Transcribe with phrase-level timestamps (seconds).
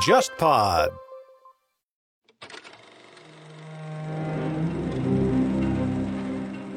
[0.00, 0.90] JustPod。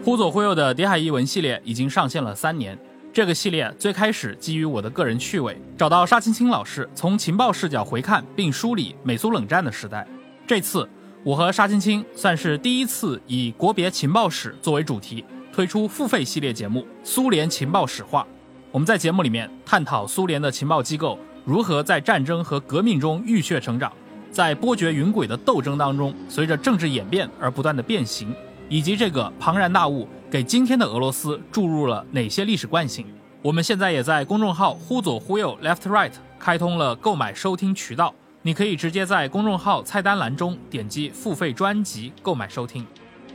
[0.04, 2.78] 忽左忽右的谍海译文系列已经上线了三年。
[3.14, 10.06] 这个系列最开始基于我的个人趣味，找到沙青青老师，从情报视角回看并梳理美苏冷战的时代。
[10.46, 10.90] 这次
[11.24, 15.24] 我和沙青青算是第一次以国别情报史作为主题，
[15.54, 18.28] 推出付费系列节目《苏联情报史话》。
[18.74, 23.94] 我们在节目里面探讨苏联的情报机构如何在战争和革命中浴血成长，
[24.32, 28.34] 在波谲云诡的斗争当中，随着政治演变而不断的变形。
[28.70, 33.06] 以及这个庞然大物给今天的俄罗斯注入了哪些历史惯性？
[33.44, 38.12] 我们现在也在公众号“忽左忽右 （Left Right）” 开通了购买收听渠道，
[38.42, 42.84] 你可以直接在公众号菜单栏中点击付费专辑购买收听。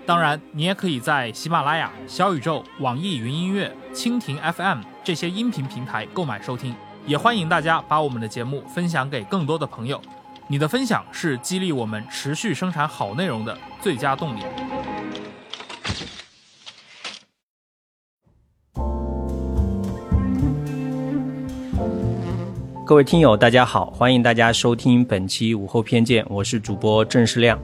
[0.04, 6.74] 当然，你也可以在喜马拉雅、小宇宙、网易云音乐、蜻蜓 FM 这些音频平台购买收听。
[7.06, 9.98] 也欢迎大家把我们的节目分享给更多的朋友，
[10.48, 14.40] 你的分享是激励我们持续生产好内容的最佳动力。
[22.84, 27.58] 各位听友，大家好，欢迎大家收听本期午后偏见，我是主播郑世亮。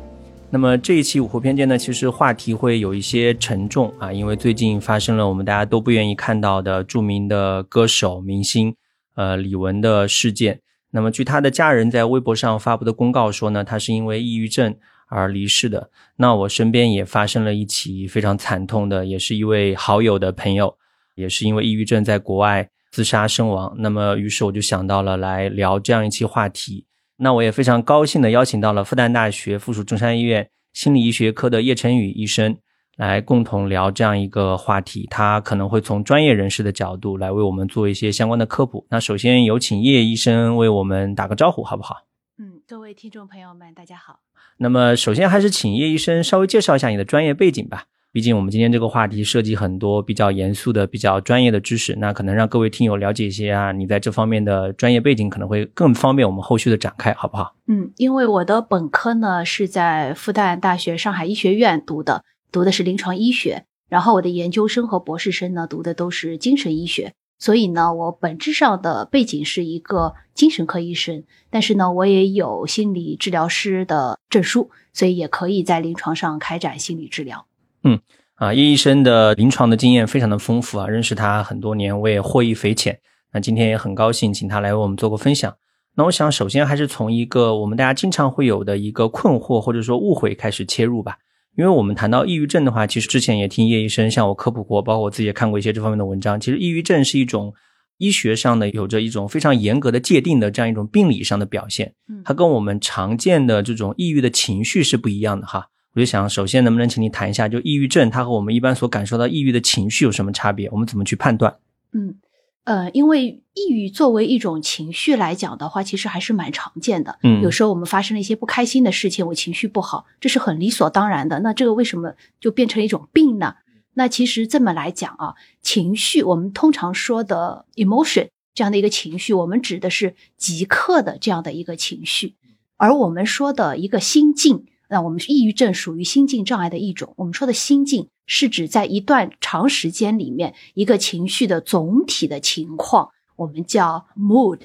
[0.55, 8.77] 那么这一期午后偏见呢，其实话题会有一些沉重啊，因为最近发生了我们大家都不愿意看到的著名的歌手明星
[9.17, 10.61] 呃李玟的事件。
[10.93, 14.77] 那么据他的家人在微博上发布的公告说呢，他是因为抑郁症
[15.09, 15.91] 而离世的。
[16.19, 20.77] 那我身边也发生了一起非常惨痛的，也是一位好友的朋友，
[21.17, 22.71] 也是因为抑郁症在国外。
[22.93, 26.87] 自杀身亡，那么于是我就想到了来聊这样一期话题。
[27.17, 32.57] 那我也非常高兴的邀请到了复旦大学附属中山医院心理医学科的叶晨宇医生
[32.97, 35.07] 来共同聊这样一个话题。
[35.11, 38.85] 他可能会从专业人士的角度来为我们做一些相关的科普。
[38.91, 41.99] 那首先有请叶医生为我们打个招呼，好不好？
[42.39, 44.19] 嗯，各位听众朋友们，大家好。
[44.57, 47.85] 那么首先还是请叶医生稍微介绍一下你的专业背景吧。
[48.15, 57.57] 毕竟我们今天这个话题涉及很多比较严肃的、比较专业的知识，那可能让各位听友了解一些啊，你在这方面的专业背景可能会更方便我们后续的展开，好不好？
[57.67, 77.47] 嗯，因为我的本科呢是在复旦大学上海医学院读的，读的是临床医学，然后我的研究生和博士生呢读的都是精神医学，所以呢我本质上的背景是一个精神科医生，但是呢我也有心理治疗师的证书，所以也可以在临床上开展心理治疗。
[77.85, 78.01] 嗯
[78.35, 82.99] 啊，叶医生的临床的经验非常的丰富啊，认识他很多年，我也获益匪浅。
[83.33, 85.55] 那今天也很高兴，请他来为我们做个分享。
[85.97, 91.19] 那我想首先还是从一个我们大家经常会有的一个困惑或者说误会开始切入吧。
[91.57, 96.41] 因为我们谈到抑郁症的话，其实之前也听叶医生向我科普过，包括我自己也看过一些这方面的文章。
[96.41, 97.55] 其实抑郁症是一种
[97.99, 101.95] 医学上的有着一种非常严格的界定的这样一种病理上的表现，
[102.25, 105.69] 它跟我们常见的这种抑郁的情绪是不一样的哈。
[105.95, 110.69] 我就想，首先能不能请你谈一下，就抑郁症，它和我们一般所感受到抑郁的情绪有什么差别？
[110.71, 111.57] 我们怎么去判断？
[111.93, 112.17] 嗯，
[112.65, 117.17] 呃，因为抑郁作为一种情绪来讲的话，其实还是蛮常见的。
[117.23, 121.39] 嗯，有时候我们发生了一些不开心的事情，我情绪不好，这是很理所当然的。
[121.41, 123.55] 那这个为什么就变成了一种病呢？
[123.95, 132.35] 那其实这么来讲啊，情绪我们通常说的 emotion 这样的一个情绪，我们指的是即刻的这样的一个情绪，
[132.77, 134.67] 而我们说的一个心境。
[134.95, 137.15] 那我们抑郁症属于心境障碍的一种。
[137.17, 144.61] 我们说的心境是指在一段长时间里面一个情绪的总体的情况，我们叫 mood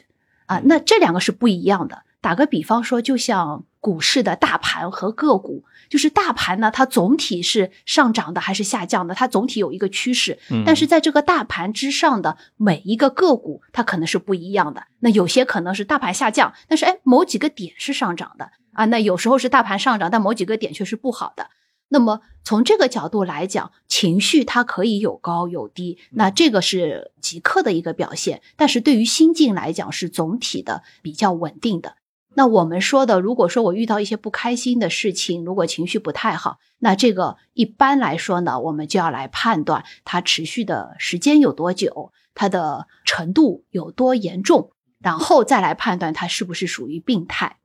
[0.45, 0.61] 啊。
[0.65, 2.03] 那这两个是不一样的。
[2.21, 9.15] 打个比方说，就像股市的大盘和个股，就是大盘呢，它总体是上涨的还是下降的？
[9.15, 14.83] 它总体有一个趋势，但是在这个大盘之上的每一个个股，它可能是不一样的。
[14.99, 18.51] 那有些可能是大盘下降，但是哎，某几个点是上涨的。
[18.73, 21.49] 啊，那有时候是大盘上涨，但某几个点却是不好的。
[21.91, 28.41] 那么从这个角度来讲，情绪它可以有高有低，那这个是即刻的一个表现。
[28.55, 31.95] 但是对于心境来讲，是总体的比较稳定的。
[32.35, 47.57] 那我们说的，如果说我遇到一些不开心的事情，如果情绪不太好，那这个一般来说呢，我们就要来判断它持续的时间有多久，它的程度有多严重，然后再来判断它是不是属于病态。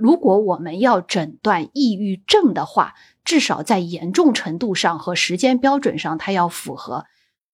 [0.00, 7.04] 如果我们要诊断抑郁症的话，至少在严重程度上和时间标准上，它要符合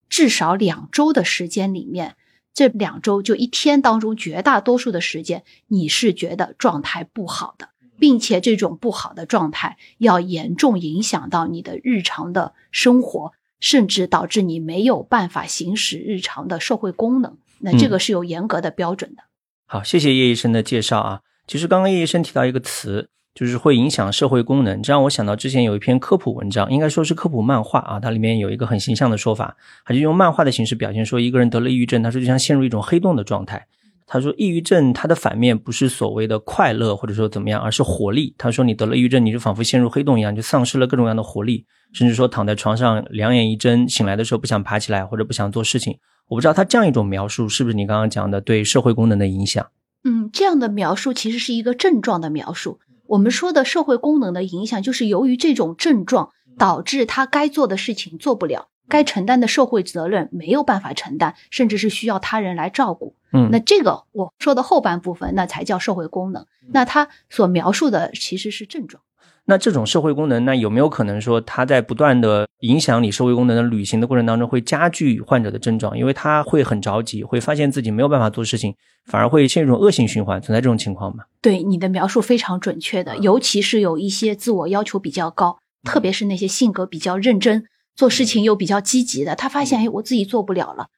[0.09, 2.15] 至少两周的时间里面，
[2.55, 17.37] 这两周就一天当中绝大多数的时间，你是觉得状态不好的，并且这种不好的状态要严重影响到你的日常的生活，甚至导致你没有办法行使日常的社会功能。
[17.59, 19.25] 那这个是有严格的标准的。
[19.67, 21.23] 好，谢谢叶医生的介绍啊。
[21.47, 33.67] 其实刚刚叶医生提到一个词，就是会影响社会功能，这让我想到之前有一篇科普文章，应该说是科普漫画啊，它里面有一个很形象的说法，它就用漫画的形式表现说，一个人得了抑郁症，他说就像陷入一种黑洞的状态。
[34.09, 38.33] 他说，抑郁症它的反面不是所谓的快乐或者说怎么样，而是活力。
[38.39, 45.99] 他说，你得了抑郁症，你就仿佛陷入黑洞一样，就丧失了各种各样的活力，甚至说躺在床上两眼一睁，醒来的时候不想爬起来或者不想做事情。
[46.29, 49.67] 我不知道他这样一种描述是不是你刚刚讲的对社会功能的影响？
[50.05, 52.81] 嗯，这样的描述其实是一个症状的描述。
[53.07, 58.69] 我们说的社会功能的影响，就是由于这种症状导致他该做的事情做不了。
[58.89, 63.17] 该承担的社会责任没有办法承担，甚至是需要他人来照顾。
[63.33, 66.47] 嗯，那这个我说的后半部分，那才叫社会功能。
[66.69, 69.03] 那他所描述的其实是症状。
[69.49, 75.97] 那这种社会功能，那有没有可能说它在不断的影响你社会功能的履行的过程当中，会加剧患者的症状？
[75.97, 80.41] 因为他会很着急，会发现自己没有办法做事情，反而会陷入一种恶性循环。
[80.43, 81.23] 存在这种情况吗？
[81.41, 87.65] 对你的描述非常准确的，尤其是有一些自我要求比较高，特别是那些性格比较认真。
[87.95, 90.89] 做事情又比较积极的，他发现哎，我自己做不了了，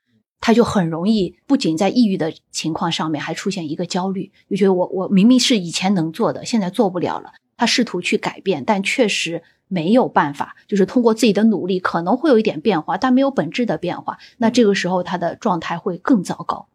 [0.41, 7.31] 他就很容易不仅在抑郁的情况上面，还出现一个焦虑，就觉得我我明明是以前能做的，现在做不了了。
[7.59, 14.17] 他试图去改变，但确实没有办法，就是通过自己的努力可能会有一点变化，但没有本质的变化。
[14.39, 16.69] 那这个时候他的状态会更糟糕，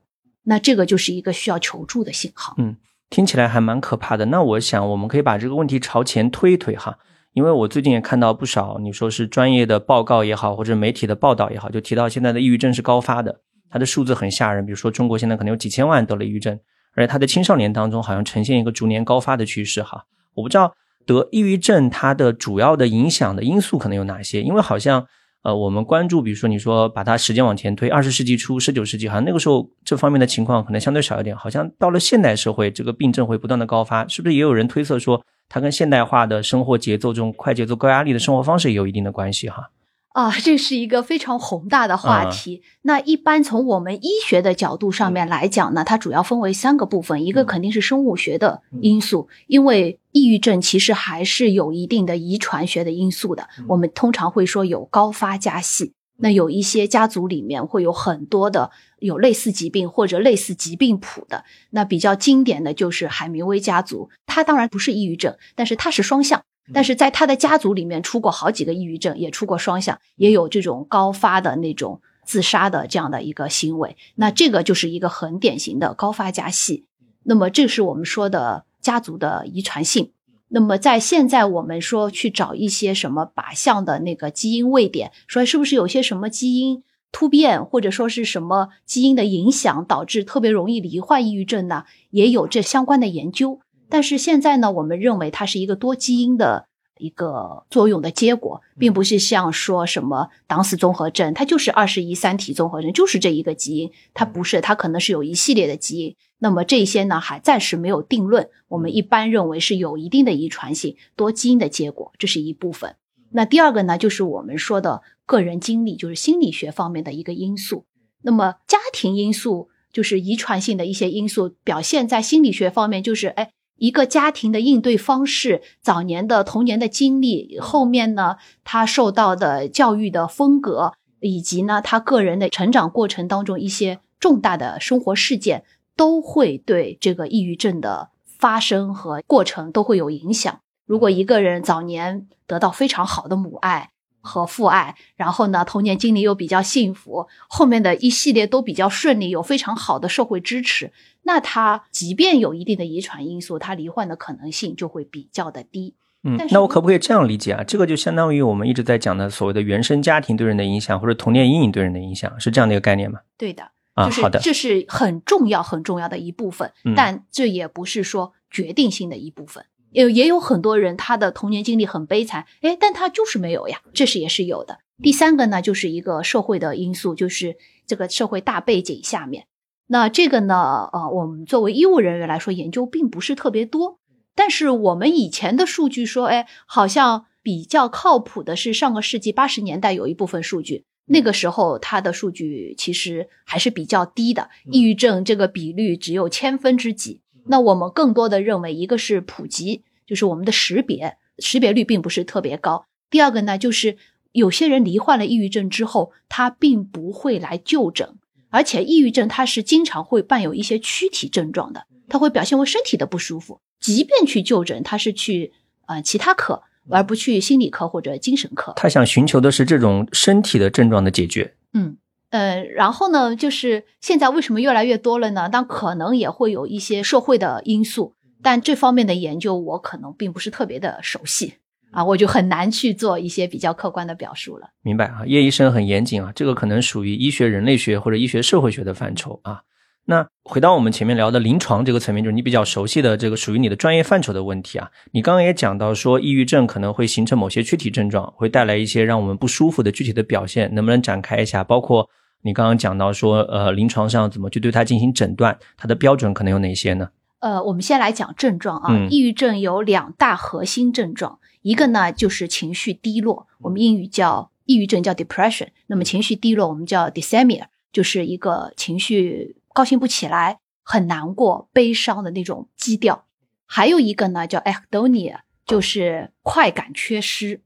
[0.44, 2.54] 那这个就是一个需要求助的信号。
[2.60, 2.76] 嗯，
[3.10, 4.26] 听起来还蛮可怕的。
[4.26, 7.00] 那我想我们可以把这个问题朝前推一推哈。
[7.34, 13.42] 因为我最近也看到不少，你说是专业的报告也好，或者媒体的报道也好，就提到现在的抑郁症是高发的，
[13.72, 14.64] 它的数字很吓人。
[14.64, 16.60] 比如说中国现在可能有几千万得了抑郁症，
[16.94, 20.06] 而且它的青少年当中好像呈现一个逐年高发的趋势哈。
[20.36, 20.74] 我不知道
[21.06, 25.06] 得抑郁症它的主要的影响的因素可能有哪些，因为好像
[25.44, 35.24] 呃我们关注，比如说你说把它时间往前推，二十世纪初、十九世纪，好像那个时候这方面的情况可能相对少一点，好像到了现代社会，这个病症会不断的高发，是不是也有人推测说？
[35.50, 39.70] 它跟现代化的生活节奏、这种快节奏、高压力的生活方式也有一定的关系哈。
[40.14, 42.62] 啊，这是一个非常宏大的话题。
[42.84, 53.50] 那一般从我们医学的角度上面来讲呢，它主要分为三个部分，一个肯定是生物学的因素，因为抑郁症其实还是有一定的遗传学的因素的。
[53.68, 55.94] 我们通常会说有高发加系。
[56.18, 58.70] 那有一些家族里面会有很多的
[59.00, 64.12] 有类似疾病或者类似疾病谱的，那比较经典的就是海明威家族。
[64.28, 73.98] 他当然不是抑郁症，但是他是双向，但是在他的家族里面出过好几个抑郁症，也出过双向，也有这种高发的那种自杀的这样的一个行为。
[74.16, 76.86] 那这个就是一个很典型的高发家系。
[77.24, 80.12] 那么这是我们说的家族的遗传性。
[80.50, 91.86] 那么在现在，我们说去找一些什么靶向的那个基因位点，说是不是有些什么基因突变，或者说是什么基因的影响，导致特别容易罹患抑郁症呢？
[92.12, 93.62] 也有这相关的研究。
[93.94, 96.66] 但是现在呢，我们认为它是一个多基因的
[96.98, 106.16] 一个作用的结果，并不是像说什么党死综合症，它就是二十一三体综合症，就是这一个基因，它不是，它可能是有一系列的基因。
[106.40, 108.50] 那么这些呢，还暂时没有定论。
[108.68, 112.96] 我们一般认为是有一定的遗传性多基因的结果，这是一部分。
[113.32, 117.86] 那第二个呢，就是我们说的个人经历，就是心理学方面的一个因素。
[118.24, 123.52] 那么家庭因素就是遗传性的一些因素，表现在心理学方面，就是哎，
[123.84, 135.66] 一个家庭的应对方式、早年的童年的经历、后面呢他受到的教育的风格，以及呢他个人的成长过程当中一些重大的生活事件。
[135.96, 140.60] 都会对这个抑郁症的发生和过程都会有影响。
[140.88, 143.92] 如果一个人早年得到非常好的母爱
[144.24, 150.92] 和父爱，然后呢童年经历又比较幸福，后面的一系列都比较顺利，有非常好的社会支持，
[151.24, 155.94] 那他即便有一定的遗传因素，他罹患的可能性就会比较的低。
[156.24, 157.64] 嗯，那我可不可以这样理解啊？
[157.66, 163.20] 这个就相当于我们一直在讲的所谓的原生家庭对人的影响，或者童年阴影对人的影响，是这样的一个概念吗？
[163.38, 163.72] 对的。
[163.94, 169.66] 啊，好的，这是很重要很重要的一部分，但这也不是说决定性的一部分。
[169.94, 174.80] 也也有很多人他的童年经历很悲惨，哎，但他就是没有呀，这是也是有的。
[175.02, 177.56] 第三个呢，就是一个社会的因素，就是
[177.88, 179.46] 这个社会大背景下面。
[179.88, 184.00] 那这个呢，呃，我们作为医务人员来说，研究并不是特别多。
[184.36, 190.86] 但是我们以前的数据说，哎，好像比较靠谱的是上个世纪八十年代有一部分数据。
[191.06, 197.22] 那个时候，它的数据其实还是比较低的，抑郁症这个比率只有千分之几。
[197.46, 202.86] 那我们更多的认为，一个是普及，就是我们的识别识别率并不是特别高。
[203.10, 203.98] 第二个呢，就是
[204.32, 208.16] 有些人罹患了抑郁症之后，他并不会来就诊，
[208.50, 213.60] 而且抑郁症它是经常会伴有一些躯体症状的，它会表现为身体的不舒服。
[213.80, 215.52] 即便去就诊，他是去
[215.88, 218.74] 呃其他科，而不去心理科或者精神科。
[218.76, 221.54] 他想寻求的是这种身体的症状的解决。
[221.74, 221.98] 嗯
[222.34, 225.48] 呃，然后呢，就是现在为什么越来越多了呢？
[225.52, 231.54] 但可能也会有一些社会的因素，但这方面的研究我可能并不是特别的熟悉
[231.92, 234.70] 啊，我就很难去做一些比较客观的表述了。
[234.82, 239.62] 明白啊，叶医生很严谨啊，这个可能属于医学人类学或者医学社会学的范畴啊。
[240.06, 244.90] 那回到我们前面聊的临床这个层面，就是你比较熟悉的这个属于你的专业范畴的问题啊。
[245.12, 251.64] 你刚刚也讲到说，抑郁症可能会形成某些躯体症状，会带来一些让我们不舒服的具体的表现，能不能展开一下？
[251.64, 252.10] 包括
[252.44, 257.10] 你刚刚讲到说，呃，临床上怎么去对它进行诊断，它的标准可能有哪些呢？
[257.40, 259.08] 呃，我们先来讲症状啊。
[259.10, 269.58] 抑郁症有两大核心症状，一个呢就是情绪低落，我们英语叫抑郁症叫 depression，那么情绪低落我们叫 dysthymia，就是一个情绪。
[269.74, 273.26] 高兴不起来，很难过、悲伤的那种基调。
[273.66, 277.62] 还有一个呢，叫 anhedonia，就是快感缺失。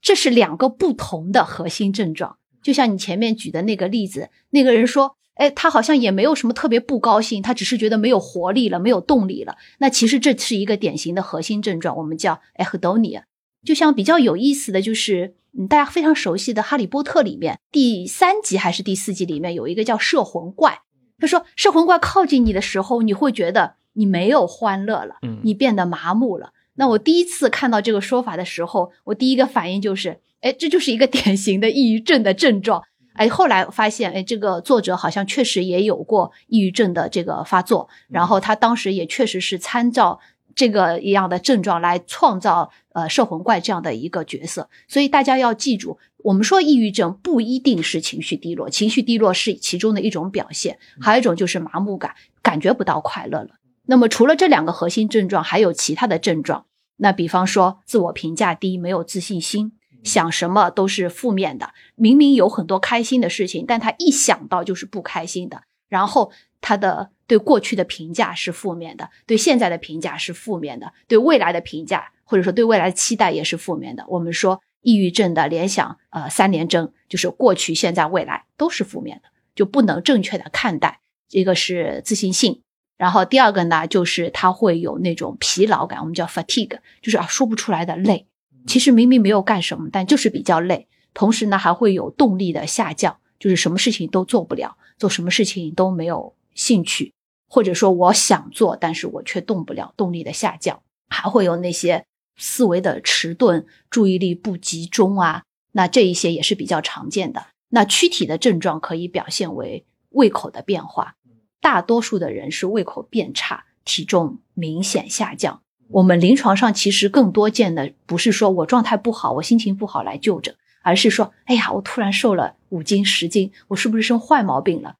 [0.00, 2.36] 这是两个不同的核心症状。
[2.62, 13.24] 就像你前面举的那个例子，那个人说：“哎，他好像也没有什么特别不高兴，他只是觉得没有活力了，没有动力了。”那其实这是一个典型的核心症状，我们叫 anhedonia。
[13.64, 20.80] 就像比较有意思的就是，嗯，大家非常熟悉的《哈利波特》里面第三集还是第四集里面有一个叫摄魂怪。
[21.18, 26.52] 他说：“摄魂怪靠近你的时候，你会觉得你没有欢乐了，你变得麻木了。
[26.74, 32.82] 那我第一次看到这个说法的时候，我第一个反应就是，哎，这就是一个典型的抑郁症的症状。
[33.14, 40.20] 哎，后来发现，哎，这个作者好像确实也有过抑郁症的这个发作，然后他当时也确实是参照。”
[40.54, 53.48] 这个一样的症状来创造呃摄魂怪这样的一个角色，所以大家要记住，我们说抑郁症不一定是情绪低落，情绪低落是其中的一种表现，还有一种就是麻木感，感觉不到快乐了。
[53.86, 56.66] 那么除了这两个核心症状，还有其他的症状，
[56.98, 59.72] 那比方说自我评价低，没有自信心，
[60.02, 67.10] 想什么都是负面的，明明有很多开心的事情，但他一想到就是不开心的，然后他的。
[67.28, 74.04] 对过去的评价是负面的，对现在的评价是负面的，对未来的评价或者说对未来的期待也是负面的。
[74.08, 81.00] 我们说抑郁症的联想，呃，三联征就是过去、现在、未来都是负面的，就不能正确的看待。
[81.30, 82.60] 一个是自信性，
[82.98, 88.26] 然后第二个呢，就是他会有那种疲劳感，我们叫 fatigue，就是啊说不出来的累。
[88.66, 90.88] 其实明明没有干什么，但就是比较累。
[91.14, 97.12] 同时呢，还会有动力的下降，就是什么事情都做不了，做什么事情都没有兴趣。
[97.48, 102.06] 或者说我想做，但是我却动不了，动力的下降，还会有那些
[102.38, 105.42] 思维的迟钝、注意力不集中啊，
[105.72, 107.48] 那这一些也是比较常见的。
[107.68, 111.16] 那躯体的症状可以表现为胃口的变化，
[111.60, 115.62] 大多数的人是胃口变差，体重明显下降。
[115.92, 124.96] 我们临床上其实更多见的不是说我状态不好，我心情不好来就诊，而是说，哎呀，我突然瘦了五斤、十斤，我是不是生坏毛病了？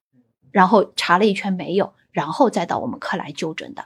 [0.51, 1.93] 然后查了一圈没有。
[2.13, 3.85] 然后再到我们科来就诊的，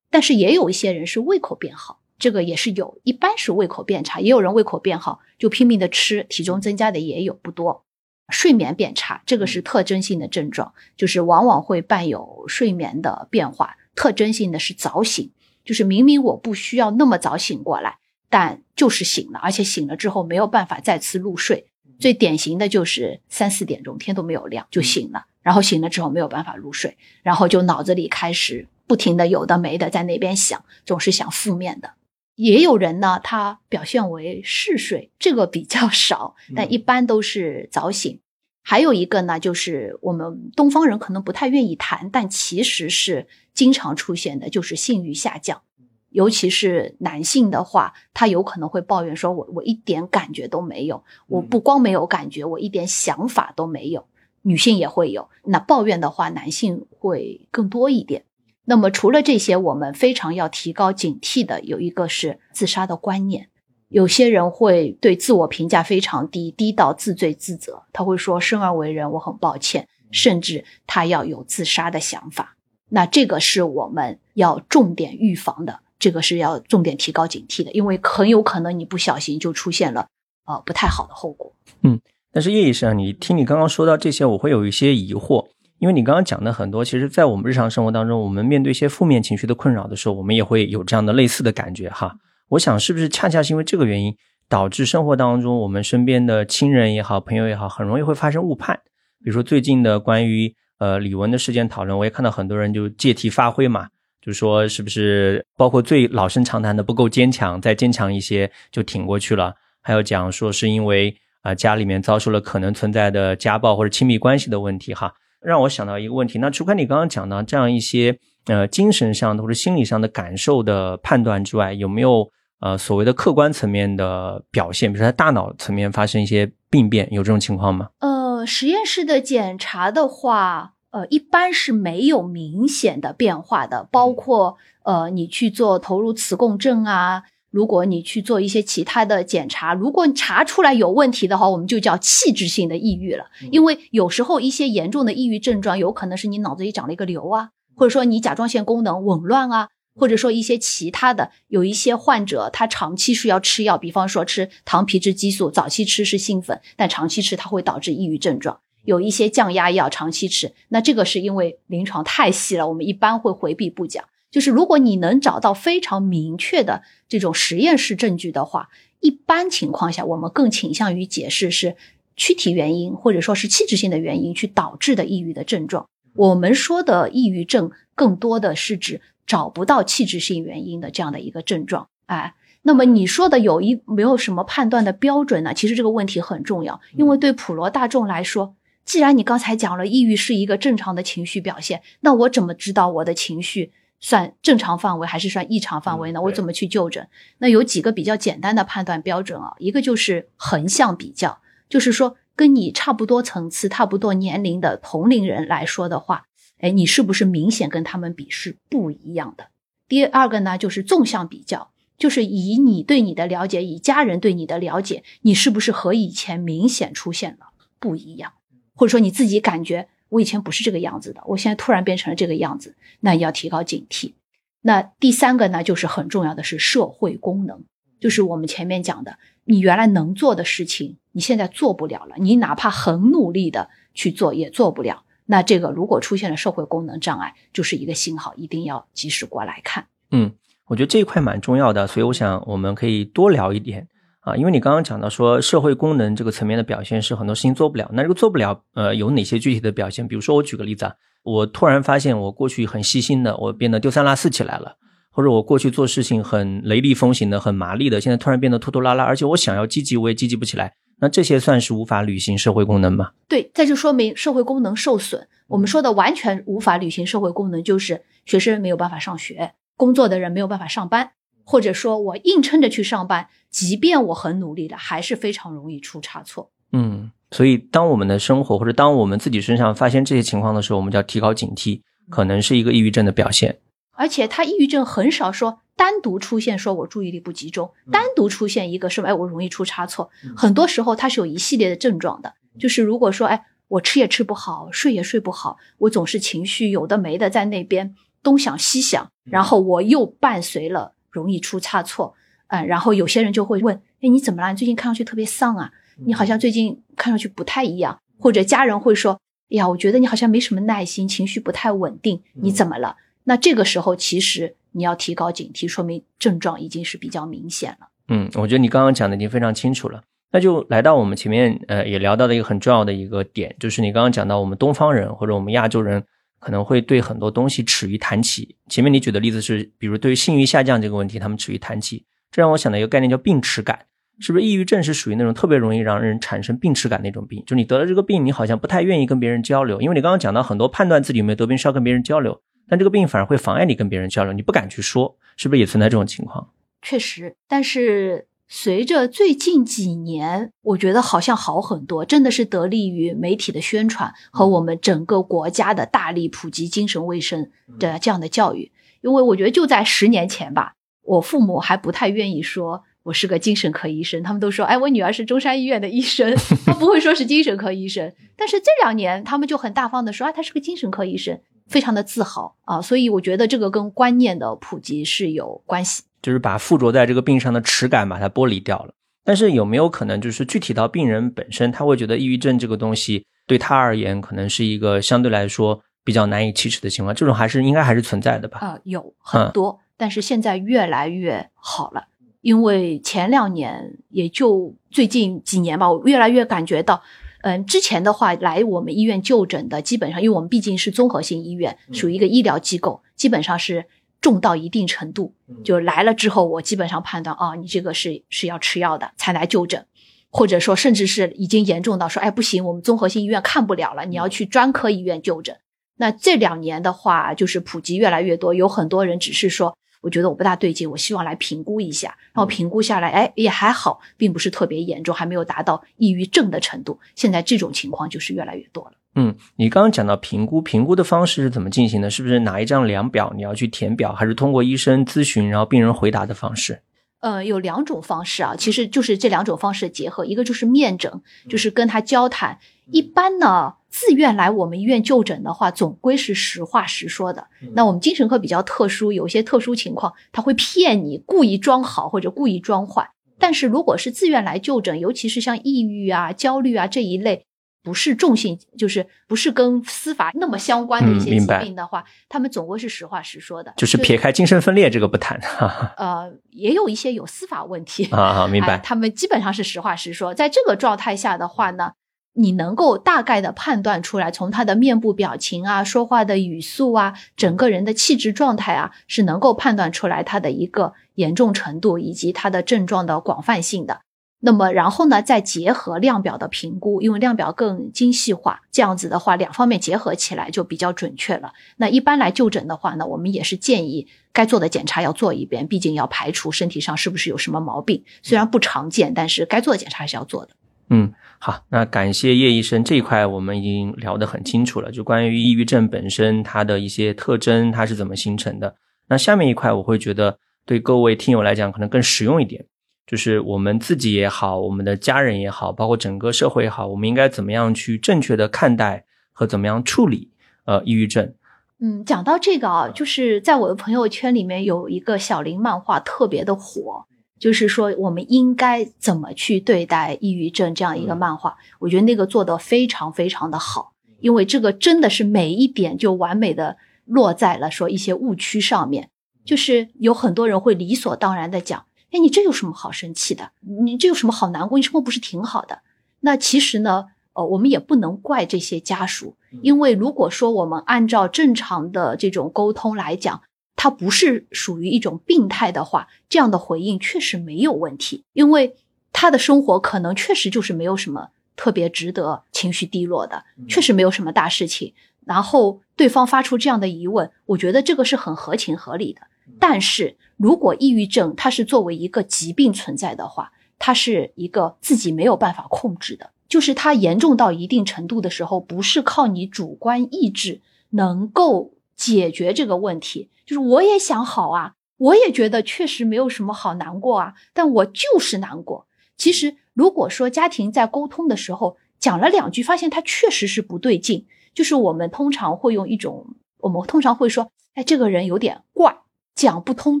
[0.08, 7.84] 但是也有一些人是胃口变好，这个也是有，一般是胃口变差，也有人胃口变好就拼命的吃，体重增加的也有不多。
[8.28, 15.32] 睡眠变差，这个是特征性的症状，就是往往会伴有睡眠的变化，特征性的是早醒，
[15.64, 21.66] 就是明明我不需要那么早醒过来，但就是醒了，而且醒了之后没有办法再次入睡。
[21.98, 25.26] 最典型的就是三四点钟天都没有亮就醒了。
[25.40, 31.94] 然后醒了之后没有办法入睡，然后就脑子里开始不停的有的没的在那边想，总是想负面的。
[32.36, 38.20] 也有人呢，他表现为嗜睡，这个比较少，但一般都是早醒。
[38.62, 45.62] 还有一个呢，就是我们东方人可能不太愿意谈，但其实是经常出现的，就是性欲下降。
[46.10, 54.06] 尤其是男性的话，他有可能会抱怨说：“我我一点感觉都没有，我不光没有感觉，我一点想法都没有。”
[54.42, 58.24] 女性也会有，那抱怨的话，男性会更多一点。
[58.64, 63.48] 那么除了这些，我们非常要提高警惕的有一个是自杀的观念。
[63.92, 72.56] 有些人会对自我评价非常低，低到自罪自责，他会说生而为人我很抱歉，甚至他要有自杀的想法。
[72.88, 80.08] 那这个是我们要重点预防的，这个是要重点提高警惕的，因为很有可能你不小心就出现了
[80.46, 81.52] 呃不太好的后果。
[81.82, 82.00] 嗯。
[82.34, 92.16] 但是叶医生，你听你刚刚说到这些，我会有一些疑惑，因为你刚刚讲的很多，其实，在我们日常生活当中，我们面对一些负面情绪的困扰的时候，我们也会有这样的类似的感觉哈。
[92.52, 94.14] 我想，是不是恰恰是因为这个原因，
[94.46, 98.78] 导致生活当中我们身边的亲人也好，朋友也好，很容易会发生误判。
[99.24, 103.88] 比如说最近的关于呃李玟的事件讨论，我也看到很多人就借题发挥嘛，
[104.20, 122.30] 就说是不是包括最老生常谈的不够坚强，再坚强一些就挺过去了，还有讲说是因为啊家里面遭受了可能存在的家暴或者亲密关系的问题哈，让我想到一个问题，那除开你刚刚讲到这样一些呃精神上的或者心理上的感受的判断之外，有没有？
[122.62, 127.88] 呃，所谓的客观层面的表现，比如说他大脑层面发生一些病变，有这种情况吗？
[127.98, 133.88] 呃，实验室的检查的话，呃，一般是没有明显的变化的。
[133.90, 143.24] 包括呃，你去做投入磁共振啊，如果你去做一些其他的检查，如果查出来有问题的话，我们就叫器质性的抑郁了。
[143.50, 149.68] 因为有时候一些严重的抑郁症状，有可能是你脑子里长了一个瘤啊，或者说你甲状腺功能紊乱啊。
[149.94, 158.60] 或者说一些其他的，有一些患者他长期是要吃药，比方说吃糖皮质激素，早期吃是兴奋，但长期吃它会导致抑郁症状。
[158.84, 164.04] 有一些降压药长期吃，那这个是因为临床太细了，我们一般会回避不讲。
[164.30, 168.70] 就是如果你能找到非常明确的这种实验室证据的话，
[169.00, 171.76] 一般情况下我们更倾向于解释是
[172.16, 175.86] 躯体原因或者说是器质性的原因去导致的抑郁的症状。
[176.14, 179.02] 我们说的抑郁症更多的是指。
[179.32, 185.54] 找不到器质性原因的这样的一个症状，哎，那么你说的有一没有什么判断的标准呢？
[185.54, 196.20] 其实这个问题很重要，因为对普罗大众来说，既然你刚才讲了抑郁是一个正常的情绪表现，那我怎么知道我的情绪算正常范围还是算异常范围呢？
[196.20, 197.08] 我怎么去就诊？
[197.38, 201.38] 那有几个比较简单的判断标准啊，一个就是横向比较，
[201.70, 206.26] 就是说跟你差不多层次、差不多年龄的同龄人来说的话。
[206.62, 209.48] 哎，你是不是明显跟他们比是不一样的？
[209.88, 217.48] 第二个呢，就是纵向比较，就是以你对你的了解，以家人对你的了解，你是不是和以前明显出现了
[217.80, 218.34] 不一样？
[218.74, 224.12] 或者说你自己感觉我以前不是这个样子的，我现在突然变成了这个样子，那要提高警惕。
[224.60, 227.64] 那第三个呢，就是很重要的是社会功能，
[227.98, 235.04] 就是我们前面讲的，你原来能做的事情，你现在做不了了，你哪怕很努力的去做，也做不了。
[235.32, 239.86] 那这个如果出现了社会功能障碍，就是一个信号，一定要及时过来看。
[240.10, 240.30] 嗯，
[240.66, 243.88] 我觉得这一块蛮重要的，所以我想我们可以多聊一点
[244.20, 250.06] 啊，因为你刚刚讲到说社会功能这个层面的表现是很多事情做不了，那这个做不了，呃，有哪些具体的表现？
[250.06, 250.92] 比如说我举个例子啊，
[251.22, 254.76] 我突然发现我过去很细心的，我变得丢三落四起来了，
[255.10, 260.74] 或者我过去做事情很雷厉风行的、很麻利的，现在突然变得拖拖拉拉，而且我想要积极，我也积极不起来。
[261.02, 263.10] 那这些算是无法履行社会功能吗？
[263.28, 265.26] 对，这就说明社会功能受损。
[265.48, 271.10] 我们说的完全无法履行社会功能，就是学生没有办法上学，工作的人没有办法上班，
[271.42, 276.52] 或者说我硬撑着去上班，即便我很努力了，还是非常容易出差错。
[276.70, 283.58] 嗯，所以当我们的生活或者当我们自己身上发现这些情况的时候，我们就要提高警惕，可能是一个抑郁症的表现。
[283.94, 285.58] 而且他抑郁症很少说。
[285.82, 292.32] 单独出现说我注意力不集中，单独出现一个是哎我容易出差错，很多时候它是有一系列的症状的。
[292.56, 302.14] 就是如果说哎我吃也吃不好，睡也睡不好，我总是情绪有的没的在那边东想西想，然后我又伴随了容易出差错，
[302.46, 304.50] 嗯，然后有些人就会问，哎你怎么了？
[304.52, 305.72] 你最近看上去特别丧啊，
[306.06, 309.14] 你好像最近看上去不太一样，或者家人会说，
[309.50, 312.98] 哎呀我觉得你好像没什么耐心，情绪不太稳定，你怎么了？
[313.24, 314.54] 那这个时候其实。
[314.72, 317.88] 你要提高警惕，说明症状已经是比较明显了。
[318.08, 320.02] 嗯，我觉得你刚刚讲的已经非常清楚了。
[320.32, 326.02] 那就来到我们前面呃也聊到的一个很重要的一个点，就是你刚刚讲到我们东方人或者我们亚洲人
[326.40, 328.56] 可能会对很多东西耻于谈起。
[328.68, 332.04] 前面你举的例子是，比如对于性欲下降这个问题，他们耻于谈起。
[332.30, 333.78] 这让我想到一个概念叫病耻感，
[334.20, 334.44] 是不是？
[334.44, 342.40] 抑郁症是属于那种特别容易让人产生病耻感那种病，就你得了这个病，你好像不太愿意跟别人交流，因为你刚刚讲到很多判断自己有没有得病是要跟别人交流。
[342.72, 346.48] 但这个病反而会妨碍你跟别人交流，你不敢去说，是不是也存在这种情况？
[346.80, 358.72] 确实，但是随着最近几年，我觉得好像好很多，真的是得力于媒体的宣传和我们整个国家的大力普及精神卫生的这样的教育。
[359.02, 366.34] 因为我觉得就在十年前吧，我父母还不太愿意说我是个精神科医生，他们都说：“哎，我女儿是中山医院的医生。
[366.64, 368.10] ”他不会说是精神科医生。
[368.34, 378.92] 但是这两年，他们就很大方的说：“啊，他是个精神科医生。”非常的自豪啊，所以我觉得这个跟观念的普及是有关系，就是把附着在这个病上的耻感把它剥离掉了。
[379.24, 387.14] 但是有没有可能，就是具体到病人本身，他会觉得抑郁症这个东西对他而言，可能是一个相对来说比较难以启齿的情况？
[387.14, 388.58] 这种还是应该还是存在的吧？
[388.58, 392.04] 啊，有很多，但是现在越来越好了，
[392.40, 397.00] 因为前两年也就最近几年吧，我越来越感觉到。
[397.42, 403.84] 嗯，之前的话来我们医院就诊的，基本上因为我们毕竟是综合性医院，属于一个医疗机构，基本上是
[404.20, 409.84] 重到一定程度，就来了之后，我基本上判断哦，你这个是是要吃药的才来就诊，
[410.30, 415.56] 或者说甚至是已经严重到说，哎不行，我们综合性医院看不了了，你要去专科医院就诊。
[415.96, 419.76] 那这两年的话，就是普及越来越多，有很多人只是说。
[420.02, 427.00] 我觉得我不大对劲，我希望来评估一下，然后评估下来，哎，也还好，并不是特别严重，还没有达到抑郁症的程度。
[427.14, 428.92] 现在这种情况就是越来越多了。
[429.14, 432.10] 嗯，你刚刚讲到评估，评估的方式是怎么进行的？
[432.10, 436.82] 是不是拿一张量表，你要去填表，还是通过医生咨询，然后病人回答的方式？
[437.20, 442.58] 呃，有两种方式啊，其实就是这两种方式结合，一个就是面诊，就是跟他交谈。
[442.90, 447.46] 一般呢，自愿来我们医院就诊的话，总归是实话实说的。
[447.74, 453.10] 那我们精神科比较特殊，有些特殊情况他会骗你，故意装好或者故意装坏。
[453.38, 457.44] 但是如果是自愿来就诊，尤其是像抑郁啊、焦虑啊这一类，
[457.82, 463.74] 不是重性，就是不是跟司法那么相关的一些疾病的话，他们总归是实话实说的。
[463.76, 465.38] 就是撇开精神分裂这个不谈，
[465.98, 468.78] 呃，也有一些有司法问题啊，明白。
[468.78, 471.92] 他们基本上是实话实说，在这个状态下的话呢。
[472.34, 484.00] 你能够大概的判断出来，从他的面部表情啊、说话的语速啊、整个人的气质状态啊，是能够判断出来他的一个严重程度以及他的症状的广泛性的。
[484.44, 491.52] 那么，然后呢，再结合量表的评估，因为量表更精细化，这样子的话，两方面结合起来就比较准确了。
[491.76, 498.02] 那一般来就诊的话呢，我们也是建议该做的检查要做一遍，毕竟要排除身体上是不是有什么毛病。
[498.24, 500.54] 虽然不常见，但是该做的检查还是要做的。
[500.92, 501.12] 嗯。
[501.44, 508.76] 好，那感谢叶医生这一块我们已经聊得很清楚了，就关于抑郁症本身它的一些特征，它是怎么形成的。
[509.08, 512.64] 那下面一块我会觉得对各位听友来讲可能更实用一点，
[513.08, 520.30] 就是我们自己也好，我们的家人也好，包括整个社会也好，我们应该怎么样去正确的看待和怎么样处理
[520.64, 521.34] 呃抑郁症。
[521.80, 527.04] 嗯，讲到这个啊，就是在我的朋友圈里面有一个小林漫画特别的火。
[527.42, 531.56] 就是说，我们应该怎么去对待抑郁症这样一个漫画？
[531.80, 539.10] 我觉得那个做的非常非常的好，因为这个真的是每一点就完美的落在了说一些误区上面。
[539.44, 543.50] 就是有很多人会理所当然的讲：“哎，你这有什么好生气的？
[543.82, 544.78] 你这有什么好难过？
[544.78, 545.80] 你生活不是挺好的？”
[546.22, 553.42] 那其实呢，呃，我们也不能怪这些家属，因为如果说我们按照正常的这种沟通来讲。
[553.76, 558.76] 他不是属于一种病态的话，这样的回应确实没有问题，因为
[559.12, 564.94] 他的生活可能确实就是没有什么特别值得情绪低落的，确实没有什么大事情。
[565.24, 569.20] 然后对方发出这样的疑问，我觉得这个是很合情合理的。
[569.58, 583.28] 但是如果抑郁症它是作为一个疾病存在的话，它是一个自己没有办法控制的，就是它严重到一定程度的时候，不是靠你主观意志能够解决这个问题。
[583.44, 588.86] 就是我也想好啊，我也觉得确实没有什么好难过啊，但我就是难过。
[589.16, 598.98] 其实如果说家庭在沟通的时候讲了两句，发现他确实是不对劲，就是我们通常会用一种，我们通常会说，哎，这个人有点怪，
[599.34, 600.00] 讲不通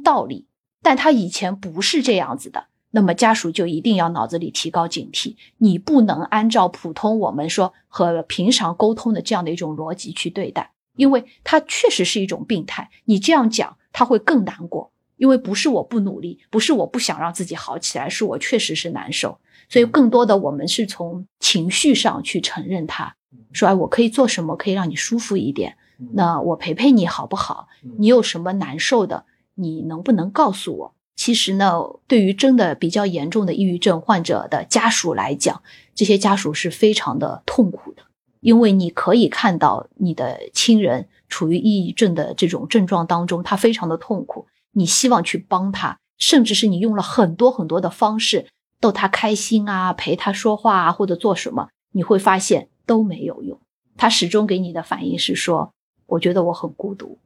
[0.00, 0.48] 道理，
[0.82, 2.66] 但他以前不是这样子的。
[2.94, 10.71] 那么家属就一定要脑子里提高警惕，你不能按照普通我们说和平常沟通的这样的一种逻辑去对待。
[10.96, 14.90] 因为他确实是一种病态，你这样讲他会更难过。
[15.18, 19.38] 因为不是我不努力，不是我不想让自己好起来，是我确实是难受。
[19.68, 23.14] 所以更多的我们是从情绪上去承认他，
[23.52, 25.76] 说哎，我可以做什么可以让你舒服一点？
[26.14, 27.68] 那我陪陪你好不好？
[27.98, 29.24] 你有什么难受的，
[29.54, 30.94] 你能不能告诉我？
[31.14, 35.62] 其实呢，对于真的比较严重的抑郁症患者的家属来讲，
[35.94, 38.02] 这些家属是非常的痛苦的。
[38.42, 44.48] 因为你可以看到你的亲人处于抑郁症的这种症状当中，他非常的痛苦。
[44.72, 48.48] 你希望去帮他，甚至是你用了很多很多的方式
[48.80, 53.60] 逗他开心啊，陪他说话啊，或者做什么，你会发现都没有用。
[53.96, 55.72] 他始终给你的反应是说
[56.06, 57.18] ：“我觉得我很孤独，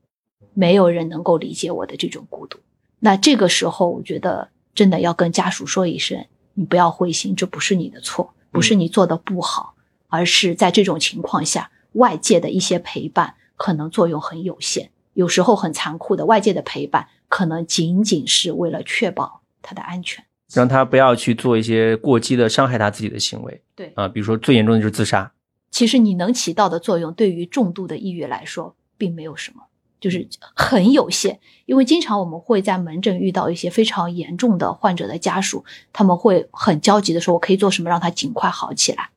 [0.52, 2.58] 没有人能够理解我的这种孤独。”
[3.00, 9.74] 那这个时候，我觉得真的要跟家属说一声：“你不要灰心，这不是你的错，不是你做的不好。”
[10.16, 16.24] 而是在这种情况下，外界的一些陪伴可能作用很有限，有时候很残酷的。
[16.24, 20.24] 外界的陪伴可能仅仅是为了确保他的安全，
[20.54, 23.62] 让他不要去做一些过激的伤害他自己的行为。
[23.74, 25.30] 对啊，比如说最严重的就是自杀。
[25.70, 29.64] 其实你能起到的作用，对于重度的抑郁来说，并没有什么，
[30.00, 31.38] 就是很有限。
[31.66, 39.10] 因为经常我们会在门诊遇到一些非常严重的患者的家属，他们会很焦急的说：“我可以做什么让他尽快好起来？”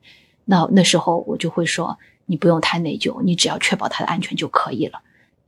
[0.50, 5.00] 那那时候我就会说，你不用太内疚，你只要确保他的安全就可以了。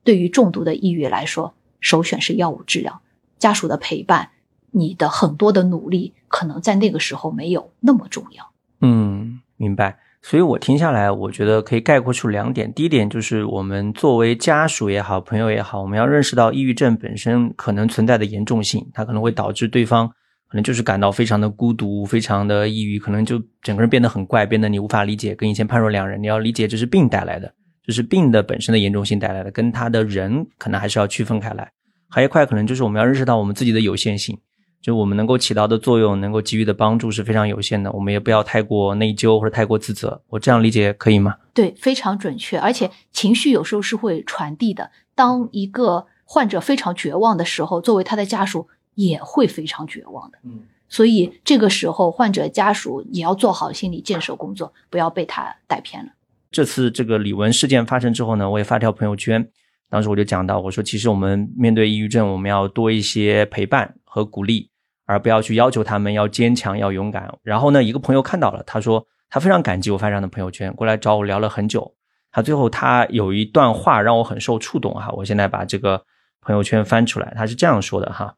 [0.05, 3.01] 对于重度的抑郁来说，首选是药物治疗，
[3.37, 4.31] 家属的陪伴，
[4.71, 8.53] 你的很多的努力可能在那个时候没有那么重要。
[8.81, 9.99] 嗯，明白。
[10.23, 12.73] 所以我听下来，我觉得可以概括出两点。
[12.73, 20.13] 第一点就是，我们作为家属也好，朋友也好，我们要认识到抑郁症本身可能存在的严重性，它可能会导致对方
[20.53, 26.23] 可能就是感到非常的孤独，非常的抑郁，可能就整个人变得很怪，变得你无法理解，跟以前判若两人。
[26.23, 27.51] 你要理解这是病带来的，
[27.87, 31.73] 这是病的本身的严重性带来的，跟他的人可能还是要区分开来。
[32.11, 34.39] 还有一块可能就是我们要认识到我们自己的有限性。
[34.83, 37.91] 就我们能够起到的作用，能够给予的帮助是非常有限的。
[37.93, 40.21] 我们也不要太过内疚或者太过自责。
[40.29, 41.37] 我这样理解可以吗？
[41.55, 42.59] 对，非常准确。
[42.59, 44.91] 而且情绪有时候是会传递的。
[45.15, 50.39] 当一个患者非常绝望的时候，作为他的家属也会非常绝望的。
[50.45, 56.13] 嗯，所以这个时候患者家属也要做好心理建设工作，不要被他带偏了。
[56.51, 59.49] 这次这个李文事件发生之后呢，我也发条朋友圈，
[59.89, 64.71] 当时我就讲到，我说其实我们面对抑郁症，我们要多一些陪伴和鼓励。
[65.05, 67.29] 而不要去要求他们要坚强、要勇敢。
[67.43, 71.93] 然后呢，一个朋友看到了，他说他非常感激我发这样的朋友圈，过来找我聊了很久。
[72.31, 76.03] 他最后他有一段话让我很受触动哈，我现在把这个
[76.41, 78.35] 朋友圈翻出来，他是这样说的哈，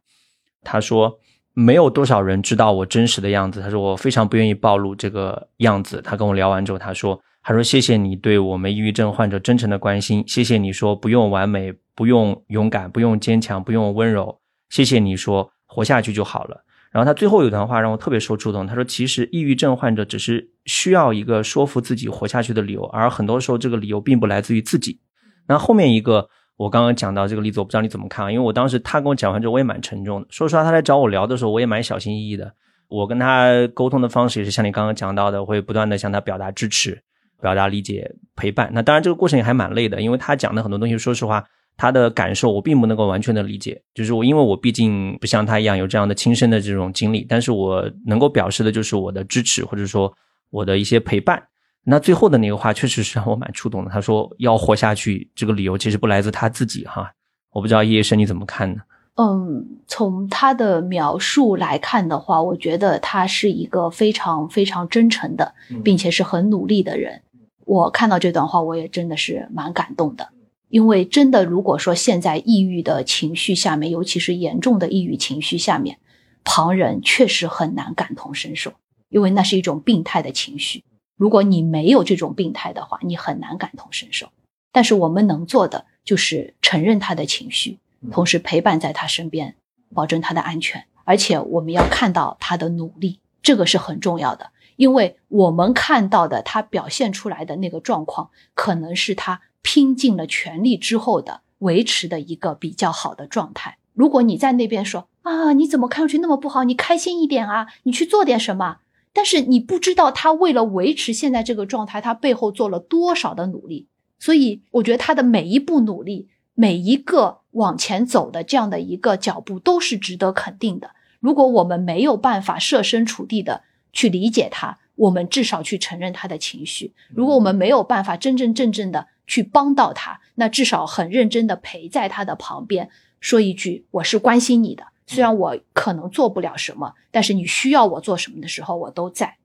[0.64, 1.18] 他说
[1.52, 6.00] 没有多少人知道我真实的样子，他说我非常不愿意暴露这个样子。
[6.02, 15.50] 他跟我聊完之后，他说他说谢谢你对我们抑郁症患者真诚的关心，谢谢你说不用完美，不用勇敢，不用坚强，不用温柔，谢谢你说。
[15.66, 16.62] 活下去就好了。
[16.92, 18.64] 然后他最后有段话让我特别受触动。
[18.64, 25.00] 他说：“其实抑郁症患者只是需要一个说服自己活下去的理由，而很多时候这个理由并不来自于自己。”
[25.48, 28.30] 那后面一个我刚刚讲到这个例子，我不知道你怎么看啊？
[28.30, 30.26] 因为我当时他跟我讲完之后，我也蛮沉重的。
[30.30, 32.52] 说实话，他来找我聊的时候，我也蛮小心翼翼的。
[32.88, 37.02] 我跟他沟通的方式也是像你刚刚讲到的，会不断的向他表达支持、
[37.40, 38.70] 表达理解、陪伴。
[38.72, 41.44] 那当然这个过程也还蛮累的，因为他讲的很多东西，说实话。
[41.76, 50.14] 他的感受我并不能够完全的理解，就是我因为我毕竟不像他一样有这样的亲身的这种经历，但是我能够表示的就是我的支持或者说
[50.50, 51.42] 我的一些陪伴。
[51.84, 53.90] 那最后的那个话确实是让我蛮触动的。
[53.90, 57.12] 他说要活下去，这个理由其实不来自他自己哈。
[57.52, 58.80] 我不知道叶医生你怎么看呢？
[59.16, 67.22] 嗯，从他的描述来看的话，我觉得他是一个非常非常真诚的，并且是很努力的人。
[67.64, 70.30] 我看到这段话，我也真的是蛮感动的。
[70.68, 75.98] 因为真的，如果说现在抑郁的情绪下面，尤其是严重的抑郁情绪下面，
[76.42, 78.72] 旁人确实很难感同身受，
[79.10, 80.82] 因为那是一种病态的情绪。
[81.16, 84.28] 如果你没有这种病态的话，你很难感同身受。
[84.72, 87.78] 但是我们能做的就是承认他的情绪，
[88.10, 89.56] 同时陪伴在他身边，
[89.94, 90.84] 保证他的安全。
[91.04, 99.40] 而且我们要看到他的努力，这个是很重要的，因为我们看到的他表现出来的那个状况，可能是他。
[99.66, 103.78] 拼尽了全力之后的维持的一个比较好的状态。
[103.94, 106.64] 如果你在那边说啊，你怎么看上去那么不好？
[106.64, 108.80] 你开心一点啊，你去做点什么。
[109.14, 113.88] 但是你不知道他为了维持现在这个状态，他背后做了多少的努力。
[114.18, 120.90] 所以我觉得他的每一步努力，每一个往前走的这样的一个脚步，都是值得肯定的。
[121.20, 123.62] 如果我们没有办法设身处地的
[123.94, 126.92] 去理解他，我们至少去承认他的情绪。
[127.14, 129.06] 如果我们没有办法真真正正的。
[129.26, 134.88] 去帮到他，那至少很认真的陪在他的旁边，说一句我是关心你的。
[135.06, 139.36] 虽然我可能做不了什么，但是你需要我做什么的时候，我都在。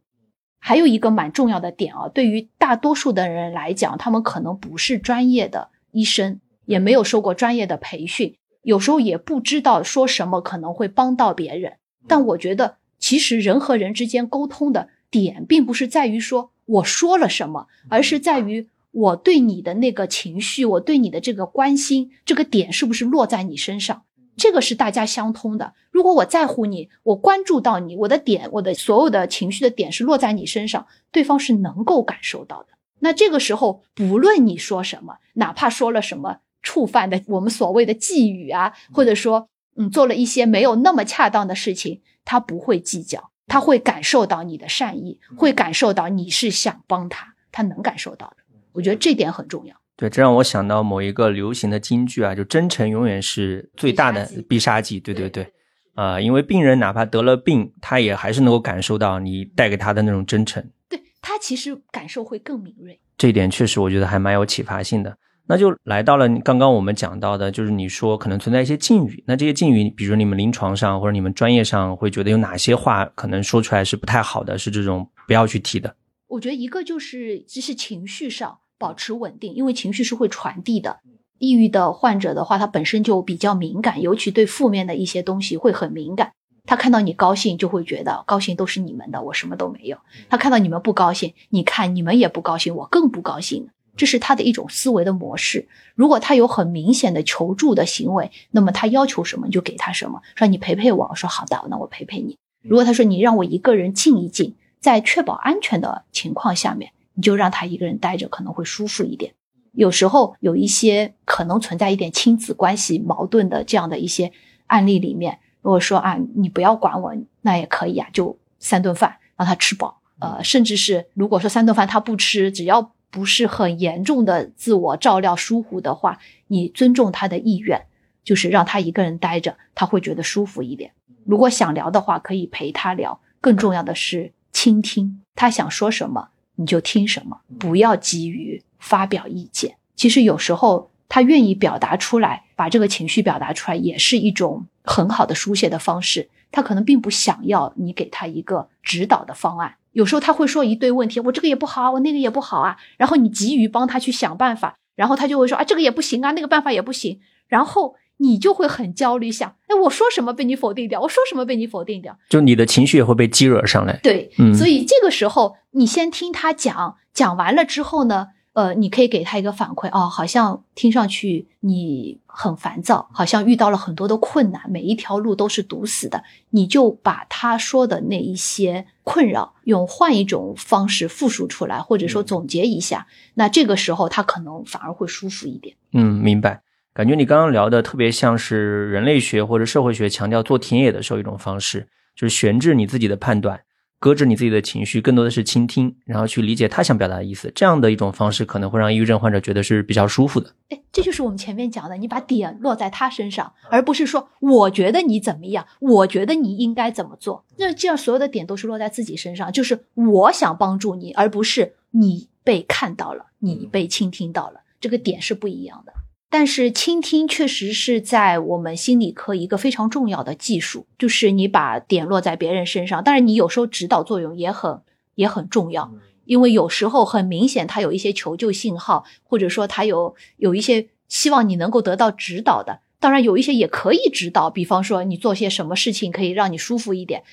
[0.60, 11.78] 还有一个蛮重要的点啊，对于大多数的人来讲，他们可能不是专业的医生，也没有受过专业的培训，有时候也不知道说什么可能会帮到别人。
[12.08, 18.68] 但我觉得，其实人和人之间沟通的点，并不是在于说我说了什么，而是在于。
[18.92, 24.02] 我对你的那个情绪，我对你的这个关心，这个点是不是落在你身上？
[24.40, 25.74] 这个是大家相通的。
[25.92, 32.70] 如果我在乎你，我关注到你，我的点，我的所有的情绪的点是落在你身上，对方是能够感受到的。
[33.02, 48.38] 那这个时候，不论你说什么，哪怕说了什么触犯的我们所谓的寄语啊，或者说嗯做了一些没有那么恰当的事情，他不会计较，他会感受到你的善意，会感受到你是想帮他，他能感受到的。
[48.74, 49.76] 我觉得这点很重要。
[50.00, 54.98] 对，这让我想到某一个流行的金句啊，就真诚永远是最大的必杀技。
[54.98, 55.46] 对对对，
[55.94, 60.66] 啊，因为病人哪怕得了病，他也还是能够感受到你带给他的那种真诚。
[60.88, 62.98] 对他其实感受会更敏锐。
[63.18, 65.18] 这一点确实我觉得还蛮有启发性的。
[65.46, 69.22] 那就来到了刚刚我们讲到的，就是你说可能存在一些禁语。
[69.28, 75.94] 那这些禁语，比如你们临床上或者你们专业上会觉得有哪些话可能说出来是不太好的，是这种不要去提的。
[76.28, 81.00] 我觉得一个就是只是情绪上保持稳定，因为情绪是会传递的。
[81.38, 86.32] 抑郁的患者的话，他本身就比较敏感，尤其对负面的一些东西会很敏感。
[86.66, 89.98] 他看到你高兴，就会觉得高兴都是你们的，我什么都没有。
[90.30, 93.70] 他看到你们不高兴，你看你们也不高兴，我更不高兴。
[93.96, 95.68] 这是他的一种思维的模式。
[95.96, 100.22] 如果他有很明显的求助的行为，那么他要求什么就给他什么。
[100.36, 102.38] 说你陪陪我，我说好的，那我陪陪你。
[102.62, 109.34] 如果他说你让我一个人静一静，在确保安全的情况下面，你就让他一个人待着，可能会舒服一点。
[109.74, 114.32] 有时候有一些可能存在一点亲子关系矛盾的这样的一些
[114.68, 127.86] 案例里面，如果说啊，你不要管我，那也可以啊，就三顿饭让他吃饱，呃，甚至是如果说三顿饭他不吃，只要不是很严重的自我照料疏忽的话，你尊重他的意愿，
[128.24, 130.94] 就是让他一个人待着，他会觉得舒服一点。
[131.26, 133.20] 如果想聊的话，可以陪他聊。
[133.42, 138.62] 更重要的是倾听，他想说什么你就听什么，不要急于。
[138.82, 146.30] 发表意见，其实有时候他愿意表达出来，把这个情绪表达出来，也是一种很好的书写的方式。
[146.50, 152.78] 他可能并不想要你给他一个指导的方案，有时候他会说一堆问题，我这个也不好，我那个也不好啊。
[152.96, 157.20] 然后你急于帮他去想办法，然后他就会说啊，这个也不行啊，那个办法也不行。
[157.50, 161.02] 然后你就会很焦虑，想，哎，我说什么被你否定掉？
[161.02, 162.18] 我说什么被你否定掉？
[162.30, 164.00] 就你的情绪也会被激惹上来。
[164.04, 168.28] 对，所以这个时候你先听他讲，讲完了之后呢？
[168.54, 176.22] 呃，你可以给他一个反馈哦，好像听上去你很烦躁，好像遇到了很多的困难，每一条路都是堵死的。
[176.50, 183.08] 你就把他说的那一些困扰，用换一种方式复述出来，或者说总结一下。
[183.36, 185.76] 那这个时候他可能反而会舒服一点。
[185.94, 186.62] 嗯，明白。
[187.00, 193.62] 感觉你刚刚聊的特别像是人类学或者社会学强调做田野的时候一种方式，就是悬置你自己的判断。
[194.00, 197.50] 搁置你自己的情绪，更多的是倾听，然后去理解他想表达的意思。
[197.56, 200.54] 这样的一种方式可能会让抑郁症患者觉得是比较舒服的。
[200.72, 207.46] 哎，这就是我们前面讲的，你把点落在他身上，而不是说我觉得你怎么样，我觉得你应该怎么做。
[207.60, 215.94] 那这样所有的点都是落在自己身上，就是我想帮助你，而不是你被看到了，你被倾听到了，这个点是不一样的。
[216.32, 223.04] 但是倾听确实是在我们心理科一个非常重要的技术，就是你把点落在别人身上。
[223.04, 224.80] 当然，你有时候指导作用也很
[225.16, 225.92] 也很重要，
[226.26, 232.82] 因为有时候很明显他有一些求救信号，或者说他有有一些希望你能够得到指导的。
[233.00, 237.24] 当然，有一些也可以指导，比方说你做些什么事情可以让你舒服一点，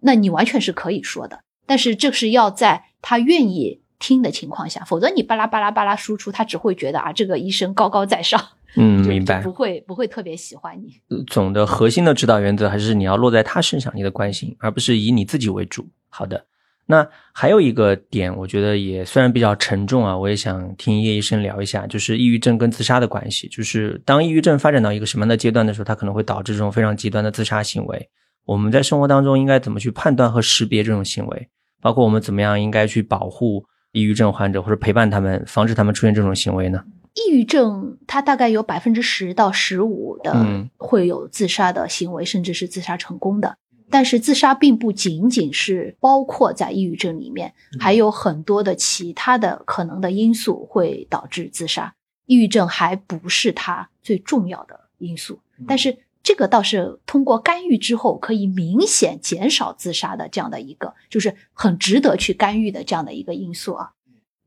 [0.00, 1.40] 那你完全是可以说的。
[1.66, 3.82] 但是这是要在他愿意。
[3.98, 8.40] 听的情况下，否则你巴拉巴拉巴拉输出，他只会觉得啊，这个医生高高在上，
[8.76, 11.24] 嗯，明白，不会不会特别喜欢你。
[11.26, 15.88] 总的核心的指导原则还是你要落在他身上，你的关心，而不是以你自己为主。
[16.08, 16.46] 好的，
[16.86, 23.48] 那还有一个点，我觉得也虽然比较沉重啊，我也想听叶医生聊一下，就是抑郁症跟自杀的关系。
[23.48, 28.08] 就是当抑郁症发展到一个什么样的阶段的时候，它可能会导致这种非常极端的自杀行为。
[28.44, 31.48] 我们在生活当中应该怎么去判断和识别这种行为？
[31.80, 33.64] 包括我们怎么样应该去保护？
[33.92, 36.84] 抑郁症患者或者陪伴他们，防止他们出现这种行为呢？
[37.14, 43.56] 抑郁症它大概有百分之十到十五的会有自杀的行为，甚至是自杀成功的。
[43.90, 51.94] 但是自杀并不仅仅是包括在抑郁症里面，还有很多的其他的可能的因素会导致自杀。
[52.26, 55.96] 抑郁症还不是它最重要的因素，但是。
[56.28, 63.92] 这个倒是通过干预之后，可以明显减少自杀的这样的一个，就是很值得去干预的这样的一个因素啊。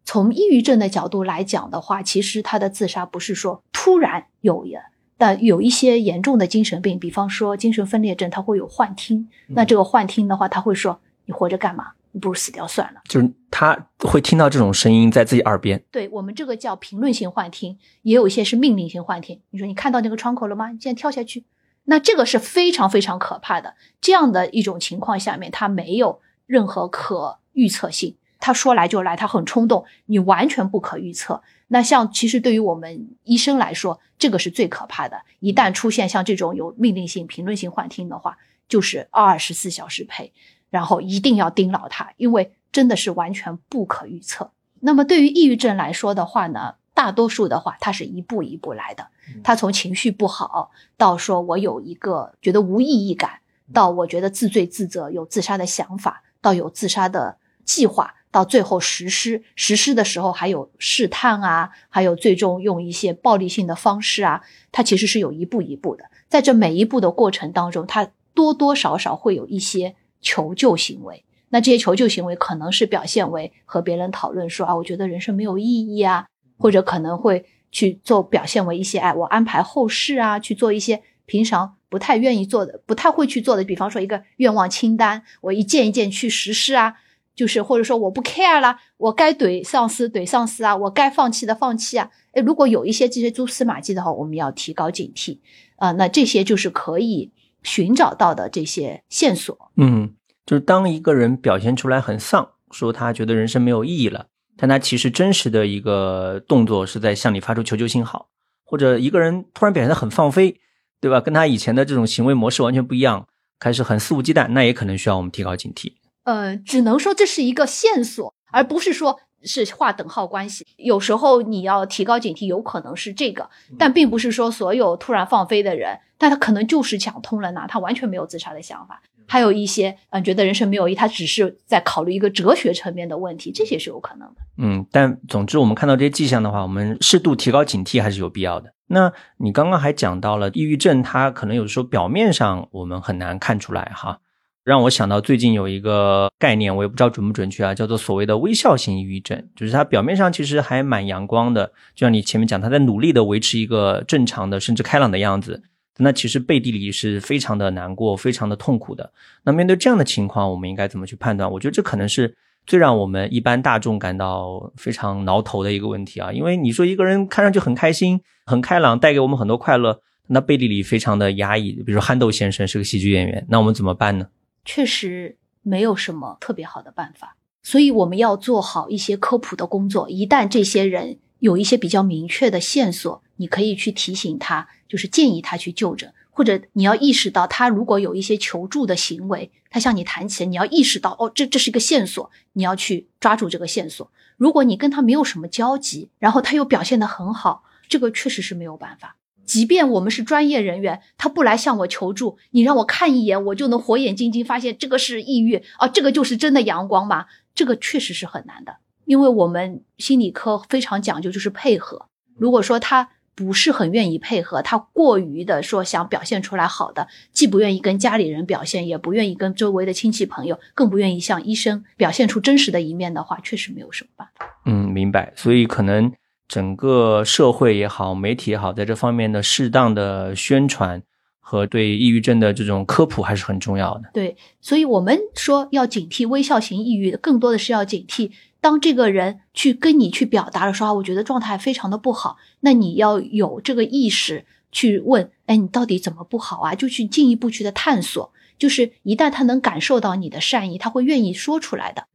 [0.05, 4.79] 从抑郁症的角度来讲的话，其实他的自杀不是说突然有人，
[5.17, 9.27] 但有一些严重的精神病，比方说精神分裂症，他会有幻听。
[9.47, 11.93] 那这个幻听的话，他会说：“你活着干嘛？
[12.11, 15.83] 你不如死掉算了。”就是他会听到这种声音在自己耳边。
[15.89, 19.41] 对我们这个叫评论性幻听，也有一些是命令性幻听。
[19.49, 20.69] 你说你看到那个窗口了吗？
[20.69, 21.43] 你现在跳下去。
[21.85, 31.41] 那这个是非常非常可怕的，这样的一种情况下面，他没有任何可预测性，他说来就来，他很冲动，你完全不可预测。
[31.67, 35.21] 那像其实对于我们医生来说，这个是最可怕的。
[35.39, 40.33] 一旦出现像这种有命令性、评论性幻听的话，就是二十四小时陪，
[40.69, 44.51] 然后一定要盯牢他，因为真的是完全不可预测。
[44.81, 46.75] 那么对于抑郁症来说的话呢？
[47.01, 49.07] 大多数的话，它是一步一步来的。
[49.43, 53.39] 他从情绪不好到说我有一个觉得无意义感，
[53.73, 59.41] 到我觉得自罪自责，有自杀的想法，到有自杀的计划，到最后实施。
[59.55, 64.43] 实施的时候还有试探啊，还有最终用一些暴力性的方式啊。
[64.71, 71.25] 它其实是有一步一步的，在这每一步的过程当中，他多多少少会有一些求救行为。
[71.49, 76.27] 那这些求救行为可能是表现为和别人讨论说啊，我觉得人生没有意义啊，
[76.61, 86.95] 或者可能会去做表现为一些哎，我安排后事啊，去做一些平常不太愿意做的、不太会去做的，比方说一个愿望清单，我一件一件去实施啊，
[87.35, 95.39] 就是或者说我不 care 啦，我该怼上司怼上司啊，我该放弃的放弃啊，哎，如果有一些这些蛛丝马迹的话，我们要提高警惕
[95.77, 97.31] 啊，那这些就是可以
[97.63, 99.71] 寻找到的这些线索。
[99.75, 100.13] 嗯。
[100.43, 104.25] 就是当一个人表现出来很丧，说他觉得人生没有意义了，
[104.61, 108.27] 但他其实真实的一个动作是在向你发出求救信号，
[108.63, 110.55] 或者一个人突然表现得很放飞，
[110.99, 111.19] 对吧？
[111.19, 115.93] 跟他以前的这种行为模式完全不一样，开始很肆无忌惮，那也可能需要我们提高警惕。
[116.25, 120.63] 呃，只能说这是一个线索，而不是说是划等号关系。
[120.77, 123.49] 有时候你要提高警惕，有可能是这个，
[123.79, 129.01] 但并不是说所有突然放飞的人，但他可能就是想通了呢，他完全没有自杀的想法。
[129.31, 134.41] 还有一些嗯，觉得人生没有意义，他只是在考虑一个哲学层面的问题，这些是有可能的。
[134.57, 138.73] 嗯，但总之我们看到这些迹象的话，我们适度提高警惕还是有必要的。
[138.87, 144.19] 那你刚刚还讲到了抑郁症，它可能有时候表面上我们很难看出来哈，
[144.65, 155.63] 让我想到最近有一个概念，我也不知道准不准确啊，叫做所谓的微笑型抑郁症，就是它表面上其实还蛮阳光的，就像你前面讲，他在努力的维持一个正常的甚至开朗的样子。
[155.97, 159.11] 那其实背地里是非常的难过，非常的痛苦的。
[159.43, 161.51] 那面对这样的情况，我们应该怎么去判断？
[161.51, 162.35] 我觉得这可能是
[162.65, 166.31] 最让我们一般大众感到非常挠头的一个问题啊！
[166.31, 171.73] 因为你说一个人看上去很开心、很开朗，带给我们很多快乐，那背地里非常的压抑。
[171.85, 174.27] 比如憨豆先生是个喜剧演员，那我们怎么办呢？
[174.63, 180.09] 确实没有什么特别好的办法，所以我们要做好一些科普的工作。
[180.09, 184.67] 一旦这些人有一些比较明确的线索，你可以去提醒他。
[184.87, 194.11] 就是建议他去就诊，或者你要意识到他如果有一些求助的行为，他向你谈起，你要意识到哦，这这是一个线索，你要去抓住这个线索。
[194.35, 199.15] 如果你跟他没有什么交集，然后他又表现得很好，这个确实是没有办法。
[199.45, 207.27] 即便我们是专业人员，他不来向我求助，你让我看一眼，我就能火眼金睛发现这个是抑郁啊，这个就是真的阳光吗？
[207.55, 208.75] 这个确实是很难的，
[209.05, 212.07] 因为我们心理科非常讲究就是配合。
[212.35, 213.11] 如果说他。
[213.41, 224.45] 不是很愿意配合，他过于的说想表现出来好的，既不愿意跟家里人表现，也不愿意跟周围的亲戚朋友，更不愿意向医生表现出真实的一面的话，确实没有什么办法。
[224.65, 225.33] 嗯，明白。
[225.35, 226.11] 所以可能
[226.47, 231.01] 整个社会也好，媒体也好，在这方面的适当的宣传
[231.39, 234.09] 和对抑郁症的这种科普还是很重要的。
[234.13, 238.31] 对，所以我们说要警惕微笑型抑郁，更多的是要警惕。
[238.61, 246.75] 当这个人去跟你去表达了说啊，我觉得状态非常的不好，那你要有这个意识去问，哎，你到底怎么不好啊？
[246.75, 248.31] 就去进一步去的探索。
[248.59, 252.05] 就是一旦他能感受到你的善意，他会愿意说出来的，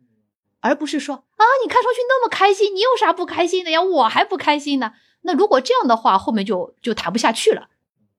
[0.60, 3.82] 而不是说啊，你看上去那么开心，你有啥不开心的呀？
[3.82, 4.92] 我还不开心呢。
[5.22, 7.68] 那如果这样的话，后面就就谈不下去了。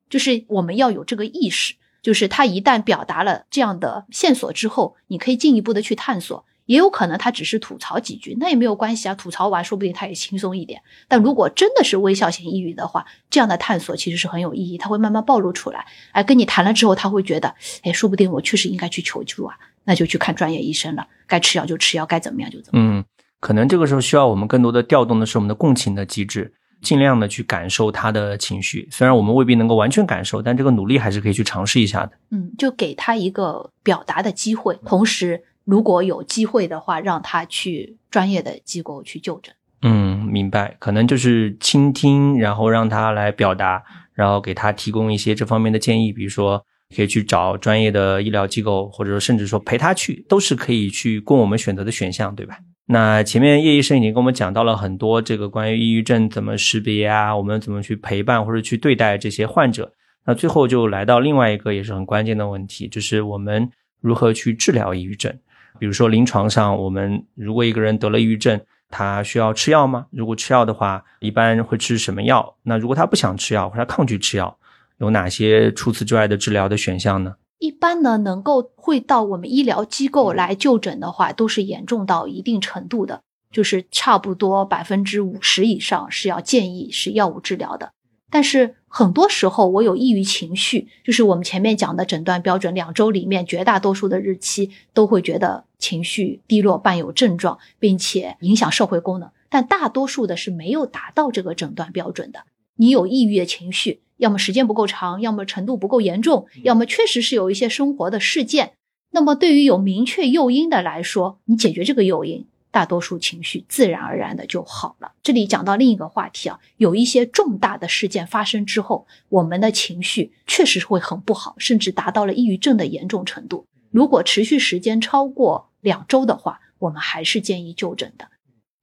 [0.09, 6.43] 就是我们要有这个意识，就是他一旦表达了这样的线索之后，你可以进一步的去探索。
[6.68, 9.15] 也有可能他只是吐槽几句，那也没有关系啊。
[9.15, 10.82] 吐槽完，说不定他也轻松一点。
[11.07, 15.86] 但如果真的是微笑型抑郁的话，这样的探索其实是很有意义，他会慢慢暴露出来。
[16.11, 19.55] 哎，跟你谈了之后，他会觉得，哎，说不定我确实应该去求助啊，
[19.86, 21.07] 那就去看专业医生了。
[21.26, 22.97] 该吃药就吃药，该怎么样就怎么样。
[22.99, 23.05] 嗯，
[23.39, 28.89] 可能这个时候需要我们更多的调动的是我们的共情的机制，尽量的去感受他的情绪。
[28.91, 32.11] 虽然我们未必能够完全感受，但这个努力还是可以去尝试一下的。
[32.32, 35.43] 嗯，就给他一个表达的机会，同时。
[35.68, 39.53] 如果有机会的话，让他去专业的机构去就诊。
[39.82, 40.78] 嗯，明白。
[40.80, 46.63] 可能就是倾听，然后让他来表达，然后给他提供一些这方面的建议，比如说
[46.95, 52.57] 可以去找专业的医疗机构，或者说甚至说陪他去，都是可以去供我们选择的选项，对吧？
[52.86, 59.91] 那前面叶医生已经跟我们讲到了很多这个关于抑郁症怎么识别啊，我们怎么去陪伴或者去对待这些患者。
[60.26, 65.38] 那最后就来到另外一个也是很关键的问题，就是我们如何去治疗抑郁症。
[65.80, 68.59] 比如说，临床上，我们如果一个人得了抑郁症，
[68.89, 70.07] 他需要吃药吗？
[70.11, 72.55] 如果吃药的话，一般会吃什么药？
[72.63, 74.57] 那如果他不想吃药，或者他抗拒吃药，
[74.99, 77.36] 有哪些除此之外的治疗的选项呢？
[77.59, 83.21] 一般呢，能够会到我们医疗机构来就诊的话，都是严重到一定程度的，
[83.51, 87.91] 就是差不多百分之五十以上是要建议是药物治疗的。
[88.30, 99.30] 但是很多时候，我有抑郁情绪，就是我们前面讲的诊断标准，两周里面绝大多数的日期都会觉得情绪低落，伴有症状，并且影响社会功能。
[99.49, 102.41] 但大多数的是没有达到这个诊断标准的。
[102.75, 108.73] 你有抑郁的情绪，要么时间不够长，要么程度不够严重，要么确实是有一些生活的事件，
[109.11, 112.45] 那么对于有明确诱因的来说，你解决这个诱因，
[112.78, 115.11] 大多数情绪自然而然的就好了。
[115.23, 123.65] 这里讲到另一个话题啊，有一些重大的事件发生之后，我们的情绪确实会很不好，甚至达到了抑郁症的严重程度。
[123.89, 128.28] 如果持续时间超过两周的话，我们还是建议就诊的。